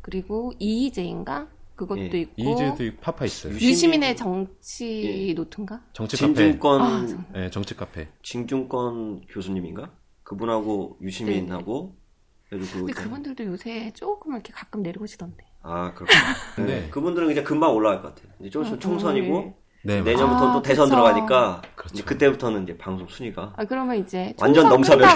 [0.00, 3.52] 그리고 이희재인가 그것도 예, 있고 이제도 파파 있어요.
[3.54, 5.34] 유시- 유시민의 정치 예.
[5.34, 5.80] 노트인가?
[5.92, 6.34] 정치 카페.
[6.34, 8.08] 진중권, 아, 네, 정치 카페.
[8.22, 9.90] 진중권 교수님인가?
[10.22, 11.96] 그분하고 유시민하고
[12.48, 15.44] 그리고 그 근데 그분들도 요새 조금 이렇게 가끔 내려오시던데.
[15.62, 16.20] 아 그렇구나.
[16.58, 16.64] 네.
[16.82, 16.88] 네.
[16.90, 18.32] 그분들은 이제 금방 올라갈 것 같아요.
[18.40, 20.96] 이제 좀 있으면 어, 총선이고 어, 네, 내년부터 아, 또 대선 그쵸.
[20.96, 21.94] 들어가니까 그렇죠.
[21.94, 25.08] 이제 그때부터는 이제 방송 순위가 아 그러면 이제 완전 넘사벽.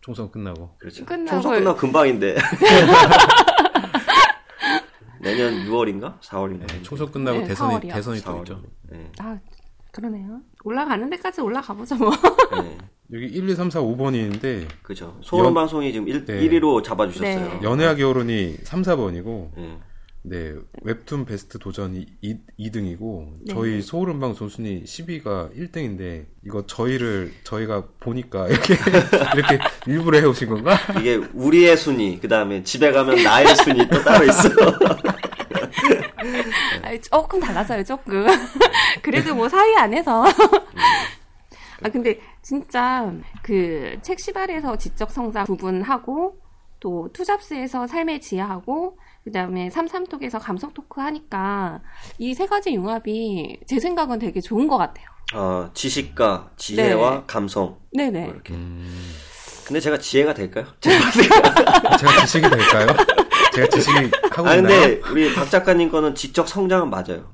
[0.00, 0.76] 총선 끝나고.
[0.78, 1.04] 그렇죠.
[1.06, 2.34] 끝나고- 총선 끝나고 금방인데.
[5.24, 6.20] 내년 6월인가?
[6.20, 6.66] 4월인가?
[6.68, 7.92] 네, 총선 끝나고 네, 대선이 4월이요.
[7.94, 8.62] 대선이 또 있죠.
[8.90, 9.10] 네.
[9.18, 9.38] 아
[9.92, 10.40] 그러네요.
[10.64, 12.10] 올라가는 데까지 올라가 보죠 뭐.
[12.62, 12.78] 네.
[13.12, 15.18] 여기 1, 2, 3, 4, 5번이는데 그죠.
[15.34, 16.40] 연- 방송이 지금 1, 네.
[16.48, 17.58] 1위로 잡아주셨어요.
[17.58, 17.60] 네.
[17.62, 19.78] 연애와 결혼이 3, 4번이고 네.
[20.26, 23.52] 네, 웹툰 베스트 도전이 2, 2등이고 네.
[23.54, 28.74] 저희 소울음 방송 순위 10위가 1등인데 이거 저희를 저희가 보니까 이렇게
[29.36, 30.78] 이렇게 일부러 해 오신 건가?
[30.98, 34.48] 이게 우리의 순위, 그 다음에 집에 가면 나의 순위 또 따로 있어.
[36.82, 38.26] 아니, 조금 달라져요, 조금.
[39.02, 40.24] 그래도 뭐 사회 안에서.
[41.82, 46.38] 아, 근데 진짜 그 책 시발에서 지적 성장 부분하고
[46.80, 51.80] 또 투잡스에서 삶의 지하하고 그다음에 삼삼톡에서 감성 토크 하니까
[52.18, 55.06] 이 세 가지 융합이 제 생각은 되게 좋은 것 같아요.
[55.34, 57.22] 어, 지식과 지혜와 네.
[57.26, 57.78] 감성.
[57.92, 58.24] 네네.
[58.24, 58.52] 뭐 이렇게.
[58.54, 59.10] 음,
[59.66, 60.66] 근데 제가 지혜가 될까요?
[60.80, 62.86] 제가 지식이 될까요?
[63.54, 64.80] 제가 지식이 하고 아 있나요?
[64.80, 67.32] 근데 우리 박 작가님 거는 지적 성장은 맞아요.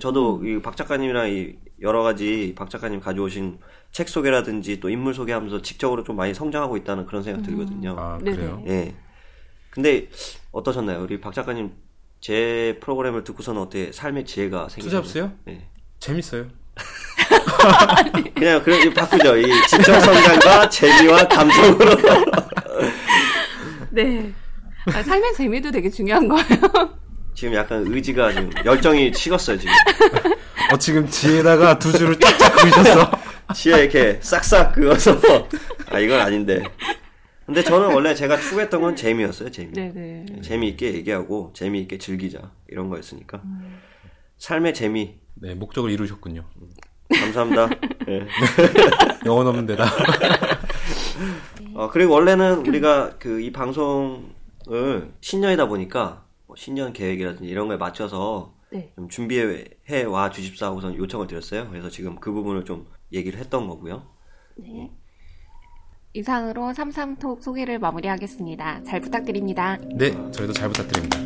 [0.00, 3.58] 저도 이 박 작가님이랑 이 여러 가지 박 작가님 가져오신
[3.92, 7.96] 책 소개라든지 또 인물 소개하면서 지적으로 좀 많이 성장하고 있다는 그런 생각 들거든요.
[7.98, 8.36] 아 네네.
[8.36, 8.62] 그래요?
[8.66, 8.94] 예.
[9.70, 10.08] 근데
[10.52, 11.02] 어떠셨나요?
[11.02, 11.72] 우리 박 작가님
[12.20, 15.00] 제 프로그램을 듣고서는 어떻게 삶의 지혜가 생기나요?
[15.02, 15.32] 투잡스요?
[15.44, 15.66] 네.
[16.00, 16.46] 재밌어요.
[18.34, 19.36] 그냥 그래 이거 바꾸죠.
[19.38, 21.96] 이 지적 성장과 재미와 감성으로.
[23.90, 24.32] 네.
[24.94, 26.44] 아, 삶의 재미도 되게 중요한 거예요.
[27.34, 29.72] 지금 약간 의지가 지금 열정이 식었어요 지금.
[30.72, 33.10] 어 지금 지에다가 두 줄을 쫙쫙 그으셨어.
[33.54, 35.18] 지혜 이렇게 싹싹 그어서
[35.90, 36.62] 아 이건 아닌데.
[37.46, 39.72] 근데 저는 원래 제가 추구했던 건 재미였어요 재미.
[39.72, 40.26] 네네.
[40.42, 43.40] 재미있게 얘기하고 재미있게 즐기자 이런 거였으니까.
[44.38, 46.44] 삶의 재미 네 목적을 이루셨군요.
[47.10, 47.70] 감사합니다.
[48.08, 48.26] 예.
[49.24, 49.90] 영혼 없는 데다.
[51.74, 54.30] 어, 그리고 원래는 우리가 그 이 방송
[54.70, 58.92] 을 신년이다 보니까 뭐 신년 계획이라든지 이런 거에 맞춰서 네.
[58.96, 61.68] 좀 준비해 와 주십사 하고선 요청을 드렸어요.
[61.70, 64.02] 그래서 지금 그 부분을 좀 얘기를 했던 거고요.
[64.56, 64.90] 네.
[66.12, 68.82] 이상으로 삼삼톡 소개를 마무리하겠습니다.
[68.82, 69.78] 잘 부탁드립니다.
[69.94, 71.18] 네 저희도 잘 부탁드립니다.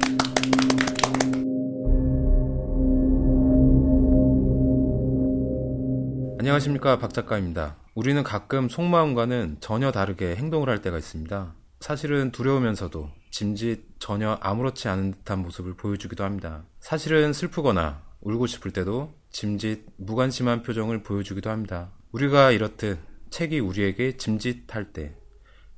[6.38, 7.76] 안녕하십니까 박 작가입니다.
[7.94, 11.54] 우리는 가끔 속마음과는 전혀 다르게 행동을 할 때가 있습니다.
[11.80, 16.62] 사실은 두려우면서도 짐짓 전혀 아무렇지 않은 듯한 모습을 보여주기도 합니다.
[16.78, 21.90] 사실은 슬프거나 울고 싶을 때도 짐짓 무관심한 표정을 보여주기도 합니다.
[22.12, 25.16] 우리가 이렇듯 책이 우리에게 짐짓할 때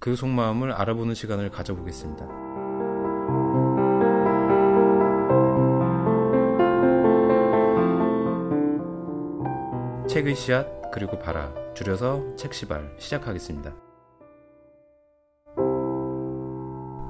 [0.04, 2.26] 그 속마음을 알아보는 시간을 가져보겠습니다.
[10.06, 13.83] 책의 씨앗 그리고 바라 줄여서 책시발 시작하겠습니다.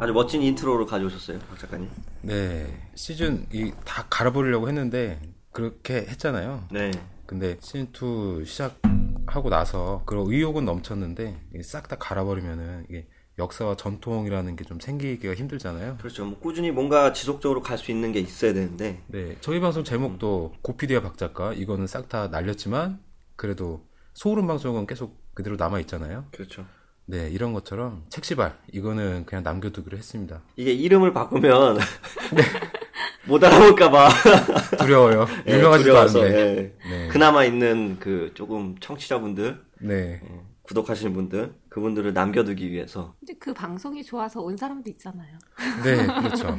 [0.04, 1.88] 아주 멋진 intro를 가져오셨어요, 박 작가님.
[2.20, 5.18] 네 시즌 이 다 갈아버리려고 했는데
[5.50, 6.64] 그렇게 했잖아요.
[6.70, 6.90] 네.
[7.24, 14.64] 근데 시즌 2 시작하고 나서 그런 의욕은 넘쳤는데 싹 다 갈아버리면은 이게 역사와 전통이라는 게
[14.64, 15.96] 좀 생기기가 힘들잖아요.
[15.96, 16.26] 그렇죠.
[16.26, 21.00] 뭐 꾸준히 뭔가 지속적으로 갈 수 있는 게 있어야 되는데 네, 저희 방송 제목도 고피디아
[21.00, 23.00] 박 작가 이거는 싹 다 날렸지만
[23.36, 26.26] 그래도 소오름 방송은 계속 그대로 남아 있잖아요.
[26.30, 26.66] 그렇죠.
[27.06, 30.42] 네, 이런 것처럼 책시발 이거는 그냥 남겨두기로 했습니다.
[30.56, 31.78] 이게 이름을 바꾸면
[33.26, 34.08] 못 알아볼까봐
[34.80, 35.26] 두려워요.
[35.46, 36.74] 예, 유명하지도 두려워서, 않은데.
[36.86, 36.90] 예.
[36.90, 43.52] 네, 그나마 있는 그 조금 청취자분들, 네, 어, 구독하시는 분들, 그분들을 남겨두기 위해서 근데 그
[43.52, 45.38] 방송이 좋아서 온 사람도 있잖아요.
[45.84, 46.58] 네, 그렇죠.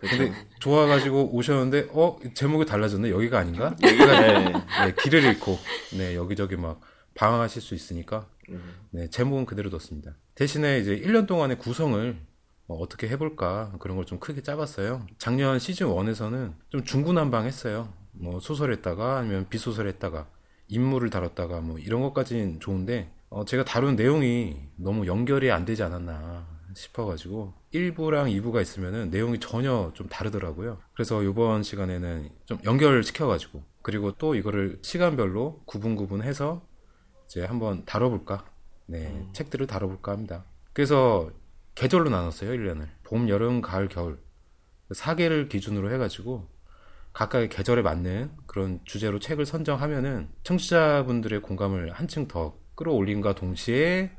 [0.00, 3.76] 근데 좋아가지고 오셨는데 어 제목이 달라졌네 여기가 아닌가?
[3.82, 4.52] 여기가 네.
[4.52, 5.58] 네, 길을 잃고
[5.96, 6.80] 네 여기저기 막
[7.14, 8.31] 방황하실 수 있으니까 음.
[8.90, 10.12] 네 제목은 그대로 뒀습니다.
[10.34, 12.16] 대신에 이제 1년 동안의 구성을
[12.68, 15.06] 어, 어떻게 해볼까 그런 걸 좀 크게 짜봤어요.
[15.18, 17.92] 작년 시즌 1에서는 좀 중구난방했어요.
[18.12, 20.26] 뭐 소설했다가 아니면 비소설했다가
[20.68, 26.46] 인물을 다뤘다가 뭐 이런 것까지는 좋은데 어, 제가 다룬 내용이 너무 연결이 안 되지 않았나
[26.74, 30.78] 싶어가지고 1부랑 2부가 있으면은 내용이 전혀 좀 다르더라고요.
[30.94, 36.66] 그래서 이번 시간에는 좀 연결시켜가지고 그리고 또 이거를 시간별로 구분 구분해서
[37.32, 38.44] 이제 한번 다뤄볼까.
[38.86, 40.44] 네, 책들을 다뤄볼까 합니다.
[40.74, 41.30] 그래서
[41.74, 42.88] 계절로 나눴어요, 1년을.
[43.04, 44.18] 봄, 여름, 가을, 겨울.
[44.90, 46.46] 4개를 기준으로 해가지고
[47.14, 54.10] 각각의 계절에 맞는 그런 주제로 책을 선정하면은 청취자분들의 공감을 한층 더 끌어올림과 동시에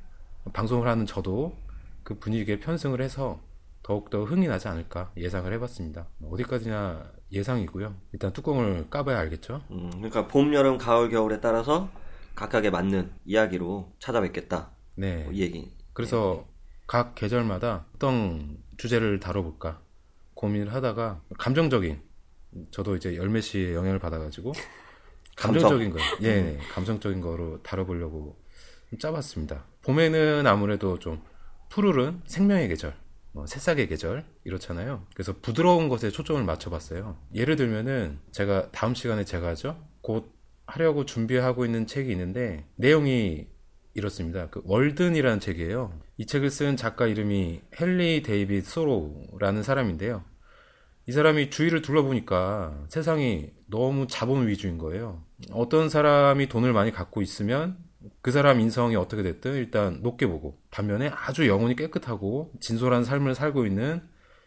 [0.52, 1.56] 방송을 하는 저도
[2.02, 3.40] 그 분위기에 편승을 해서
[3.84, 6.08] 더욱더 흥이 나지 않을까 예상을 해봤습니다.
[6.32, 7.94] 어디까지나 예상이고요.
[8.14, 9.62] 일단 뚜껑을 까봐야 알겠죠.
[9.70, 11.90] 음, 그러니까 봄, 여름, 가을, 겨울에 따라서
[12.36, 14.72] 각각에 맞는 이야기로 찾아뵙겠다.
[14.96, 15.24] 네.
[15.24, 15.72] 뭐 이 얘기.
[15.94, 16.48] 그래서
[16.88, 19.82] 각 계절마다 어떤 주제를 다뤄볼까
[20.34, 22.02] 고민을 하다가 감정적인
[22.72, 24.52] 저도 이제 열매 씨의 영향을 받아가지고
[25.36, 28.40] 감정적인 거, 예, 네, 감성적인 거로 다뤄보려고
[28.90, 29.66] 좀 짜봤습니다.
[29.84, 31.24] 봄에는 아무래도 좀
[31.70, 32.96] 푸르른 생명의 계절,
[33.32, 35.08] 뭐 새싹의 계절 이렇잖아요.
[35.16, 37.18] 그래서 부드러운 것에 초점을 맞춰봤어요.
[37.34, 39.84] 예를 들면은 제가 다음 시간에 제가 하죠.
[40.02, 40.32] 곧
[40.74, 43.46] 하려고 준비하고 있는 책이 있는데 내용이
[43.94, 44.48] 이렇습니다.
[44.50, 45.94] 그 월든이라는 책이에요.
[46.18, 50.24] 이 책을 쓴 작가 이름이 헨리 데이빗 소로라는 사람인데요.
[51.06, 55.24] 이 사람이 주위를 둘러보니까 세상이 너무 자본 위주인 거예요.
[55.52, 57.78] 어떤 사람이 돈을 많이 갖고 있으면
[58.22, 63.68] 그 사람 인성이 어떻게 됐든 일단 높게 보고 반면에 아주 영혼이 깨끗하고 진솔한 삶을 살고
[63.68, 64.02] 있는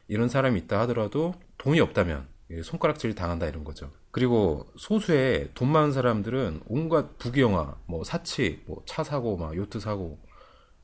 [0.08, 2.26] 이런 사람이 있다 하더라도 돈이 없다면
[2.62, 3.90] 손가락질 당한다 이런 거죠.
[4.10, 10.18] 그리고 소수의 돈 많은 사람들은 온갖 부귀영화, 뭐 사치, 뭐 차 사고, 막 요트 사고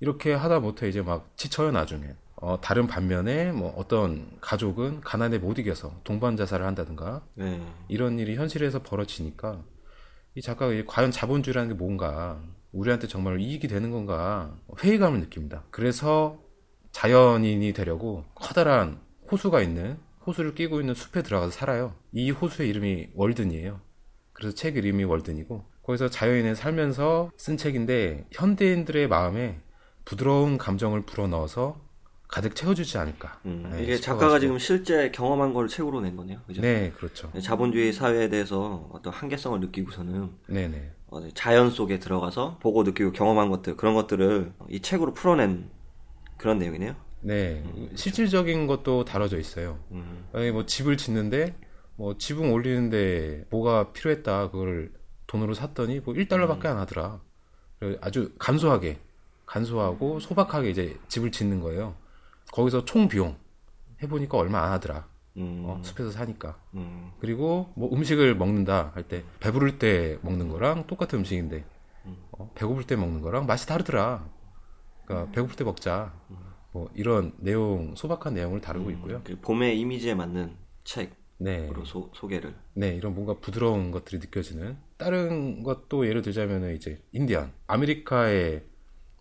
[0.01, 2.17] 이렇게 하다 못해 이제 막 지쳐요 나중에.
[2.37, 7.65] 어, 다른 반면에 뭐 어떤 가족은 가난에 못 이겨서 동반 자살을 한다든가 네.
[7.87, 9.63] 이런 일이 현실에서 벌어지니까
[10.35, 15.63] 이 작가가 과연 자본주의라는 게 뭔가 우리한테 정말 이익이 되는 건가 회의감을 느낍니다.
[15.71, 16.41] 그래서
[16.91, 21.95] 자연인이 되려고 커다란 호수가 있는 호수를 끼고 있는 숲에 들어가서 살아요.
[22.13, 23.81] 이 호수의 이름이 월든이에요.
[24.33, 29.61] 그래서 책 이름이 월든이고 거기서 자연인을 살면서 쓴 책인데 현대인들의 마음에
[30.05, 31.81] 부드러운 감정을 불어넣어서
[32.29, 33.41] 가득 채워주지 않을까.
[33.45, 34.01] 음, 네, 이게 싶어가지고.
[34.01, 36.41] 작가가 지금 실제 경험한 걸 책으로 낸 거네요.
[36.47, 36.63] 그죠?
[36.63, 37.31] 네, 그렇죠.
[37.43, 40.93] 자본주의 사회에 대해서 어떤 한계성을 느끼고서는 네네.
[41.09, 45.69] 어, 자연 속에 들어가서 보고 느끼고 경험한 것들 그런 것들을 이 책으로 풀어낸
[46.39, 46.97] 그런 내용이네요.
[47.23, 47.63] 네,
[47.95, 49.79] 실질적인 것도 다뤄져 있어요.
[49.93, 51.55] 음, 뭐 집을 짓는데
[51.97, 54.93] 뭐 지붕 올리는데 뭐가 필요했다 그걸
[55.27, 57.21] 돈으로 샀더니 뭐 1달러밖에 안 하더라.
[57.79, 58.99] 그래서 아주 간소하게
[59.47, 61.95] 간소하고 소박하게 이제 집을 짓는 거예요.
[62.53, 63.37] 거기서 총 비용
[64.03, 65.07] 해보니까 얼마 안 하더라.
[65.37, 66.59] 음, 어, 숲에서 사니까.
[66.75, 71.65] 음, 그리고 뭐 음식을 먹는다 할 때 배부를 때 먹는 거랑 똑같은 음식인데
[72.33, 74.27] 어, 배고플 때 먹는 거랑 맛이 다르더라.
[75.07, 76.13] 그러니까 배고플 때 먹자.
[76.73, 79.21] 뭐 이런 내용 소박한 내용을 다루고 있고요.
[79.25, 81.71] 그 봄의 이미지에 맞는 책으로 네.
[81.85, 82.55] 소, 소개를.
[82.75, 88.63] 네, 이런 뭔가 부드러운 것들이 느껴지는 다른 것도 예를 들자면은 이제 인디언 아메리카에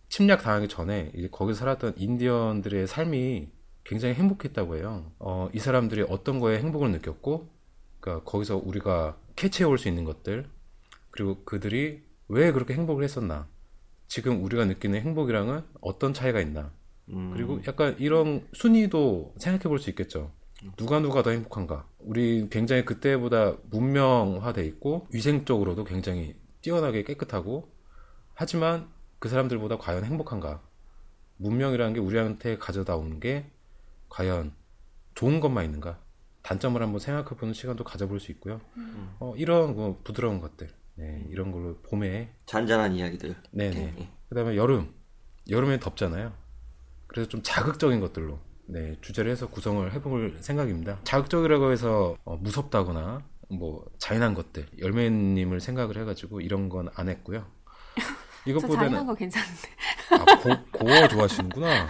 [0.10, 3.50] 침략 당하기 전에 이제 거기서 살았던 인디언들의 삶이
[3.84, 5.12] 굉장히 행복했다고 해요.
[5.20, 7.50] 어, 이 사람들이 어떤 거에 행복을 느꼈고,
[8.00, 10.50] 그러니까 거기서 우리가 캐치해 올 수 있는 것들,
[11.12, 13.48] 그리고 그들이 왜 그렇게 행복을 했었나,
[14.08, 16.72] 지금 우리가 느끼는 행복이랑은 어떤 차이가 있나,
[17.12, 20.32] 음, 그리고 약간 이런 순위도 생각해 볼 수 있겠죠.
[20.78, 21.88] 누가 누가 더 행복한가?
[22.00, 27.72] 우리 굉장히 그때보다 문명화돼 있고 위생적으로도 굉장히 뛰어나게 깨끗하고
[28.36, 28.88] 하지만
[29.20, 30.62] 그 사람들보다 과연 행복한가?
[31.38, 33.50] 문명이라는 게 우리한테 가져다 오는 게
[34.10, 34.54] 과연
[35.16, 36.00] 좋은 것만 있는가?
[36.44, 38.62] 단점을 한번 생각해 보는 시간도 가져볼 수 있고요.
[39.20, 43.36] 어, 이런 뭐 부드러운 것들, 네, 이런 걸로 봄에 잔잔한 이야기들.
[43.52, 43.76] 네네.
[43.96, 44.10] 네.
[44.30, 44.94] 그다음에 여름.
[45.50, 46.34] 여름엔 덥잖아요.
[47.12, 51.00] 그래서 좀 자극적인 것들로 네, 주제를 해서 구성을 해볼 생각입니다.
[51.04, 57.46] 자극적이라고 해서 어, 무섭다거나 뭐 잔인한 것들 열매님을 생각을 해가지고 이런 건 안 했고요.
[57.96, 59.70] 저 잔인한 이것보다는 거 괜찮은데.
[60.12, 61.88] 아, 고, 고어 좋아하시는구나.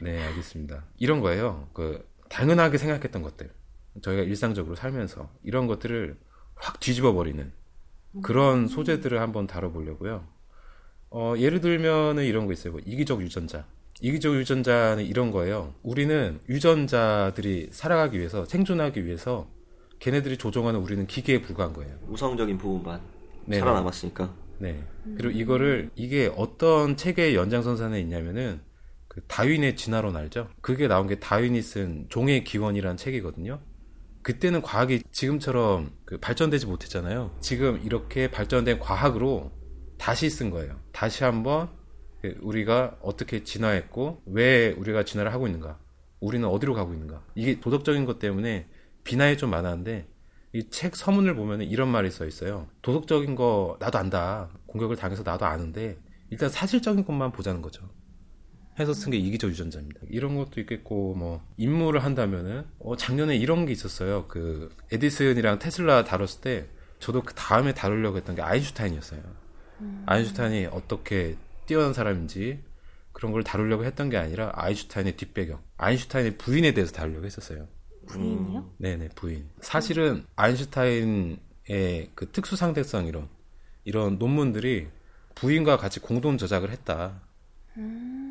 [0.00, 0.84] 네, 알겠습니다.
[0.98, 1.68] 이런 거예요.
[1.72, 3.50] 그 당연하게 생각했던 것들.
[4.02, 6.16] 저희가 일상적으로 살면서 이런 것들을
[6.54, 7.52] 확 뒤집어 버리는
[8.22, 10.24] 그런 소재들을 한번 다뤄보려고요.
[11.10, 12.72] 어, 예를 들면은 이런 거 있어요.
[12.72, 13.66] 뭐 이기적 유전자.
[14.00, 15.74] 이기적 유전자는 이런 거예요.
[15.82, 19.48] 우리는 유전자들이 살아가기 위해서 생존하기 위해서
[19.98, 21.96] 걔네들이 조종하는 우리는 기계에 불과한 거예요.
[22.08, 23.00] 우성적인 부분만
[23.46, 23.60] 네네.
[23.60, 24.34] 살아남았으니까.
[24.58, 24.82] 네.
[25.16, 28.60] 그리고 이거를 이게 어떤 책의 연장선상에 있냐면은
[29.08, 30.48] 그 다윈의 진화론 알죠?
[30.60, 33.60] 그게 나온 게 다윈이 쓴 종의 기원이라는 책이거든요.
[34.22, 37.36] 그때는 과학이 지금처럼 그 발전되지 못했잖아요.
[37.40, 39.52] 지금 이렇게 발전된 과학으로
[39.98, 40.80] 다시 쓴 거예요.
[40.92, 41.83] 다시 한번 그
[42.40, 45.78] 우리가 어떻게 진화했고 왜 우리가 진화를 하고 있는가?
[46.20, 47.22] 우리는 어디로 가고 있는가?
[47.34, 48.68] 이게 도덕적인 것 때문에
[49.04, 50.08] 비난이 좀 많았는데
[50.54, 52.68] 이 책 서문을 보면 이런 말이 써 있어요.
[52.82, 54.48] 도덕적인 거 나도 안다.
[54.66, 55.98] 공격을 당해서 나도 아는데
[56.30, 57.88] 일단 사실적인 것만 보자는 거죠.
[58.78, 60.00] 해서 쓴 게 이기적 유전자입니다.
[60.10, 64.26] 이런 것도 있겠고 뭐 임무를 한다면은 어, 작년에 이런 게 있었어요.
[64.28, 66.66] 그 에디슨이랑 테슬라 다뤘을 때
[67.00, 69.20] 저도 그 다음에 다루려고 했던 게 아인슈타인이었어요.
[70.06, 72.62] 아인슈타인이 어떻게 뛰어난 사람인지
[73.12, 77.68] 그런 걸 다루려고 했던 게 아니라 아인슈타인의 뒷배경, 아인슈타인의 부인에 대해서 다루려고 했었어요.
[78.06, 78.74] 부인이요?
[78.78, 79.48] 네네 부인.
[79.60, 83.28] 사실은 아인슈타인의 그 특수 상대성 이론
[83.84, 84.88] 이런 논문들이
[85.34, 87.22] 부인과 같이 공동 저작을 했다.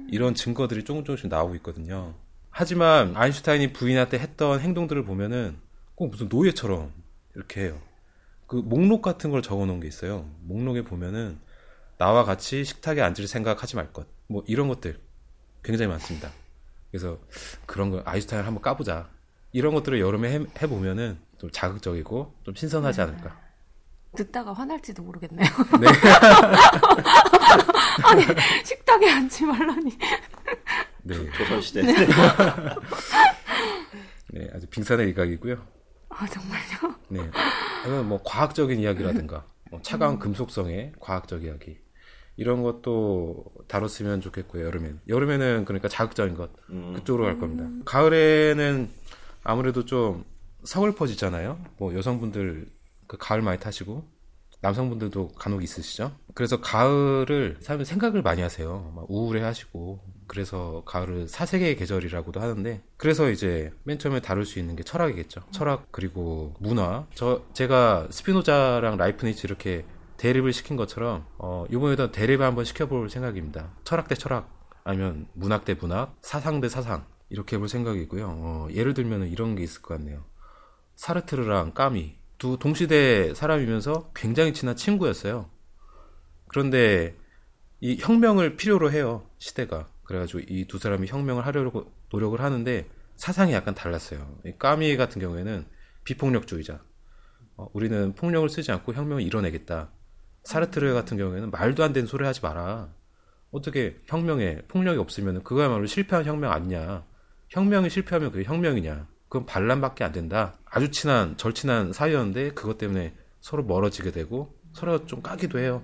[0.10, 2.13] 이런 증거들이 조금 조금씩 나오고 있거든요.
[2.50, 5.58] 하지만 아인슈타인이 부인한테 했던 행동들을 보면은
[5.96, 6.91] 꼭 무슨 노예처럼
[7.36, 7.82] 이렇게 해요.
[8.48, 10.30] 그 목록 같은 걸 적어 놓은 게 있어요.
[10.41, 11.39] 목록에 보면은
[11.98, 14.08] 나와 같이 식탁에 앉을 생각하지 말 것.
[14.28, 15.00] 뭐 이런 것들
[15.64, 16.32] 굉장히 많습니다.
[16.92, 17.20] 그래서
[17.66, 19.10] 그런 거 아인슈타인을 한번 까보자.
[19.52, 23.40] 이런 것들을 여름에 해, 해보면은 좀 자극적이고 좀 신선하지 않을까.
[24.16, 25.48] 듣다가 화날지도 모르겠네요.
[25.82, 25.88] 네.
[28.04, 28.24] 아니,
[28.64, 29.98] 식탁에 앉지 말라니.
[31.04, 31.32] 네.
[31.32, 31.82] 조선시대.
[34.34, 34.50] 네.
[34.54, 35.58] 아주 빙산의 일각이고요.
[36.10, 36.96] 아, 정말요?
[37.10, 37.20] 네.
[37.86, 41.80] 이건 뭐 과학적인 이야기라든가 뭐 차가운 금속성의 과학적 이야기
[42.36, 44.65] 이런 것도 다뤘으면 좋겠고요.
[44.65, 46.93] 여름엔 여름에는 그러니까 자극적인 것 음.
[46.96, 47.69] 그쪽으로 갈 겁니다.
[47.86, 48.89] 가을에는
[49.43, 50.26] 아무래도 좀
[50.63, 51.60] 서글퍼지잖아요.
[51.78, 52.67] 뭐 여성분들
[53.08, 54.08] 그 가을 많이 타시고
[54.62, 56.13] 남성분들도 간혹 있으시죠.
[56.34, 58.93] 그래서 가을을 사람들이 생각을 많이 하세요.
[58.96, 64.84] 막 우울해하시고 그래서 가을을 사색의 계절이라고도 하는데 그래서 이제 맨 처음에 다룰 수 있는 게
[64.84, 65.41] 철학이겠죠.
[65.52, 67.06] 철학 그리고 문화.
[67.13, 69.84] 저 제가 스피노자랑 라이프니츠 이렇게
[70.24, 73.74] 대립을 시킨 것처럼 어 이번에도 대립을 한번 시켜볼 생각입니다.
[73.84, 74.50] 철학 대 철학
[74.86, 78.26] 아니면 문학 대 문학, 사상 대 사상 이렇게 해볼 생각이고요.
[78.30, 80.24] 어, 예를 들면 이런 게 있을 것 같네요.
[80.96, 85.50] 사르트르랑 까미 두 동시대 사람이면서 굉장히 친한 친구였어요.
[86.48, 87.18] 그런데
[87.82, 93.76] 이 혁명을 필요로 해요 시대가 그래가지고 이 두 사람이 혁명을 하려고 노력을 하는데 사상이 약간
[93.76, 94.38] 달랐어요.
[94.46, 95.66] 이 까미 같은 경우에는
[96.06, 96.82] 비폭력주의자.
[97.58, 99.92] 어, 우리는 폭력을 쓰지 않고 혁명을 이뤄내겠다.
[100.44, 102.90] 사르트르 같은 경우에는 말도 안 되는 소리 하지 마라.
[103.52, 107.06] 어떻게 혁명에 폭력이 없으면 그거야말로 실패한 혁명 아니냐.
[107.50, 109.08] 혁명이 실패하면 그게 혁명이냐.
[109.30, 110.58] 그건 반란밖에 안 된다.
[110.66, 115.84] 아주 친한 절친한 사이였는데 그것 때문에 서로 멀어지게 되고 서로 좀 까기도 해요.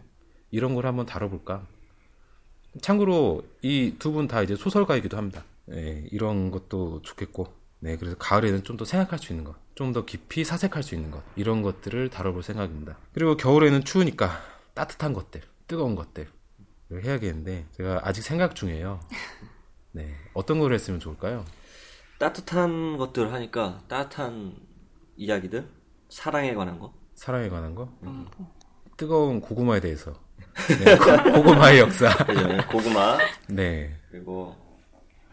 [0.52, 1.66] 이런 걸 한번 다뤄볼까.
[2.82, 5.44] 참고로 이 두 분 다 이제 소설가이기도 합니다.
[5.72, 7.48] 예, 이런 것도 좋겠고.
[7.82, 11.12] 네, 그래서 가을에는 좀 더 생각할 수 있는 것, 좀 더 깊이 사색할 수 있는
[11.12, 12.98] 것, 이런 것들을 다뤄볼 생각입니다.
[13.14, 14.42] 그리고 겨울에는 추우니까
[14.74, 16.28] 따뜻한 것들, 뜨거운 것들,
[16.92, 19.00] 을 해야겠는데, 제가 아직 생각 중이에요.
[19.94, 21.46] 네, 어떤 걸 했으면 좋을까요?
[22.18, 24.56] 따뜻한 것들 하니까 따뜻한
[25.16, 25.68] 이야기들,
[26.10, 26.94] 사랑에 관한 거.
[27.16, 27.90] 사랑에 관한 거?
[28.98, 30.14] 뜨거운 고구마에 대해서.
[30.84, 32.10] 네, 고- 고구마의 역사.
[32.26, 32.48] 그죠?
[32.70, 33.98] 고구마 네.
[34.12, 34.56] 그리고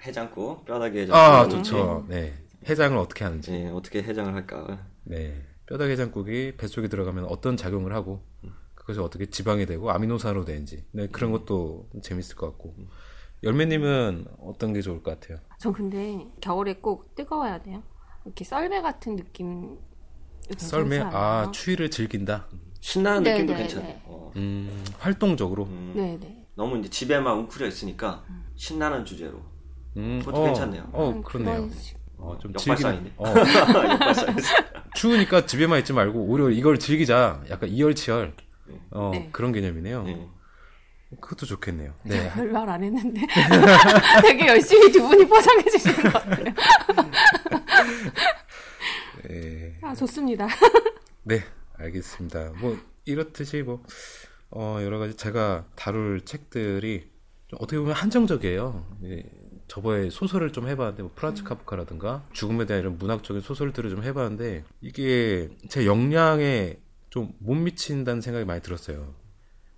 [0.05, 1.17] 해장국, 뼈다귀 해장국.
[1.17, 2.07] 아, 좋죠.
[2.09, 2.35] 네.
[2.69, 3.51] 해장을 어떻게 하는지.
[3.53, 4.87] 네, 어떻게 해장을 할까?
[5.05, 5.43] 네.
[5.67, 8.25] 뼈다귀 해장국이 뱃속에 들어가면 어떤 작용을 하고
[8.75, 12.75] 그것이 어떻게 지방이 되고 아미노산으로 되는지 네, 그런 것도 재밌을 것 같고
[13.43, 15.41] 열매님은 어떤 게 좋을 것 같아요?
[15.59, 17.83] 전 근데 겨울에 꼭 뜨거워야 돼요.
[18.25, 19.79] 이렇게 썰매 같은 느낌.
[20.57, 21.51] 썰매 아?
[21.53, 22.47] 추위를 즐긴다.
[22.81, 23.89] 신나는 네, 느낌도 네, 괜찮아요.
[23.89, 24.03] 네.
[24.05, 25.65] 어, 음, 활동적으로.
[25.65, 26.47] 음, 네네.
[26.55, 29.43] 너무 이제 집에만 웅크려 있으니까 신나는 주제로.
[29.97, 30.89] 음, 그것도 괜찮네요.
[30.93, 31.55] 어, 그렇네요.
[31.57, 33.13] 그런 식- 어, 좀 역발상이네.
[33.17, 33.25] 어.
[34.97, 37.43] 추우니까 집에만 있지 말고 오히려 이걸 즐기자.
[37.51, 38.35] 약간 이열치열.
[38.91, 39.29] 어, 네.
[39.33, 40.03] 그런 개념이네요.
[40.05, 40.29] 네.
[41.21, 41.93] 그것도 좋겠네요.
[42.05, 42.31] 네.
[42.33, 43.21] 별말 안 했는데
[44.23, 46.45] 되게 열심히 두 분이 포장해 주시는 것 같아요.
[49.29, 49.79] 네.
[49.83, 50.47] 아 좋습니다.
[51.23, 51.43] 네,
[51.79, 52.53] 알겠습니다.
[52.61, 53.83] 뭐 이렇듯이 뭐
[54.51, 57.09] 어, 여러 가지 제가 다룰 책들이
[57.49, 58.85] 좀 어떻게 보면 한정적이에요.
[59.05, 59.23] 예,
[59.69, 65.49] 저번에 소설을 좀 해봤는데 뭐 프란츠 카프카라든가 죽음에 대한 이런 문학적인 소설들을 좀 해봤는데 이게
[65.69, 66.79] 제 역량에
[67.11, 69.15] 좀 못 미친다는 생각이 많이 들었어요.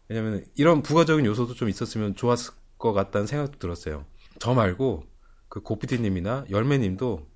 [0.09, 4.05] 왜냐면 이런 부가적인 요소도 좀 있었으면 좋았을 것 같다는 생각도 들었어요.
[4.39, 5.05] 저 말고
[5.49, 7.27] 그 고피디님이나 열매님도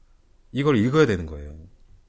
[0.52, 1.54] 이걸 읽어야 되는 거예요.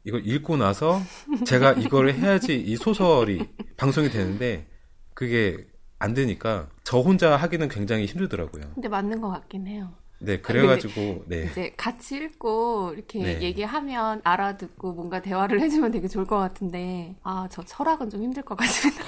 [0.06, 1.00] 이걸 읽고 나서
[1.46, 4.68] 제가 이거를 해야지 이 소설이 방송이 되는데
[5.14, 5.68] 그게
[6.00, 8.72] 안 되니까 저 혼자 하기는 굉장히 힘들더라고요.
[8.74, 9.94] 근데 맞는 것 같긴 해요.
[10.26, 13.42] 네, 그래가지고 네, 이제 같이 읽고 이렇게 네.
[13.42, 18.56] 얘기하면 알아듣고 뭔가 대화를 해주면 되게 좋을 것 같은데 아 저 철학은 좀 힘들 것
[18.58, 19.04] 같습니다.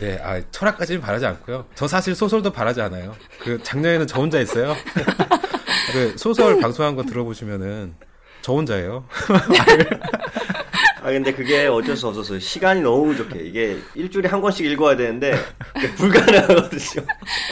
[0.00, 1.66] 네, 아 철학까지는 바라지 않고요.
[1.74, 3.14] 저 사실 소설도 바라지 않아요.
[3.40, 4.74] 그 작년에는 저 혼자 했어요.
[5.92, 7.94] 그 소설 방송한 거 들어보시면은
[8.40, 9.04] 저 혼자예요.
[11.02, 12.38] 아 근데 그게 어쩔 수 없었어요.
[12.38, 13.40] 시간이 너무 부족해.
[13.40, 15.32] 이게 일주일에 한 권씩 읽어야 되는데
[15.96, 17.06] 불가능하거든요.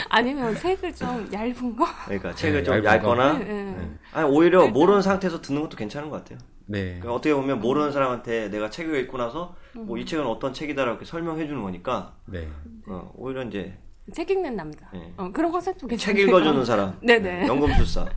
[0.09, 1.85] 아니면 책을 좀 얇은 거?
[2.05, 3.89] 그러니까 책을 네, 좀 얇거나 네, 네.
[4.13, 6.39] 아니 오히려 모르는 상태에서 듣는 것도 괜찮은 것 같아요.
[6.67, 11.03] 네, 그러니까 어떻게 보면 모르는 사람한테 내가 책을 읽고 나서 뭐 이 책은 어떤 책이다라고
[11.03, 12.47] 설명해 주는 거니까 네,
[12.87, 13.75] 어, 오히려 이제
[14.13, 14.85] 책 읽는 남자.
[14.93, 15.11] 네.
[15.17, 16.27] 어, 그런 컨셉도 책 괜찮네요.
[16.27, 16.93] 읽어주는 사람.
[17.01, 17.47] 네네.
[17.47, 18.05] 연금술사.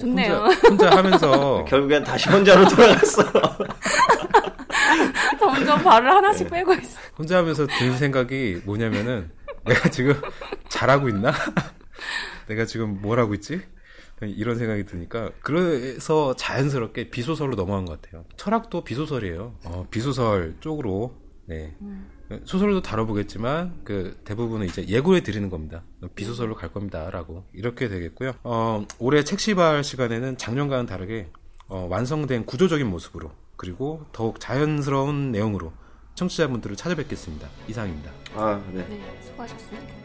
[0.00, 0.36] 좋네요.
[0.36, 3.22] 혼자, 혼자 하면서 결국엔 다시 혼자로 돌아갔어.
[5.38, 6.58] 점점 발을 하나씩 네.
[6.58, 6.98] 빼고 있어.
[7.16, 9.30] 혼자 하면서 든 생각이 뭐냐면은
[9.64, 10.14] 내가 지금
[10.68, 11.32] 잘하고 있나?
[12.48, 13.62] 내가 지금 뭘 하고 있지?
[14.22, 18.24] 이런 생각이 드니까 그래서 자연스럽게 비소설로 넘어간 것 같아요.
[18.36, 19.56] 철학도 비소설이에요.
[19.64, 21.14] 어, 비소설 쪽으로
[21.46, 21.74] 네.
[22.44, 25.82] 소설도 다뤄보겠지만 그 대부분은 이제 예고해 드리는 겁니다.
[26.14, 28.32] 비소설로 갈 겁니다라고 이렇게 되겠고요.
[28.44, 31.28] 어, 올해 책시발 시간에는 작년과는 다르게
[31.68, 33.30] 어, 완성된 구조적인 모습으로
[33.62, 35.72] 그리고 더욱 자연스러운 내용으로
[36.16, 37.48] 청취자분들을 찾아뵙겠습니다.
[37.68, 38.10] 이상입니다.
[38.34, 38.84] 아, 네.
[38.88, 40.01] 네, 수고하셨습니다.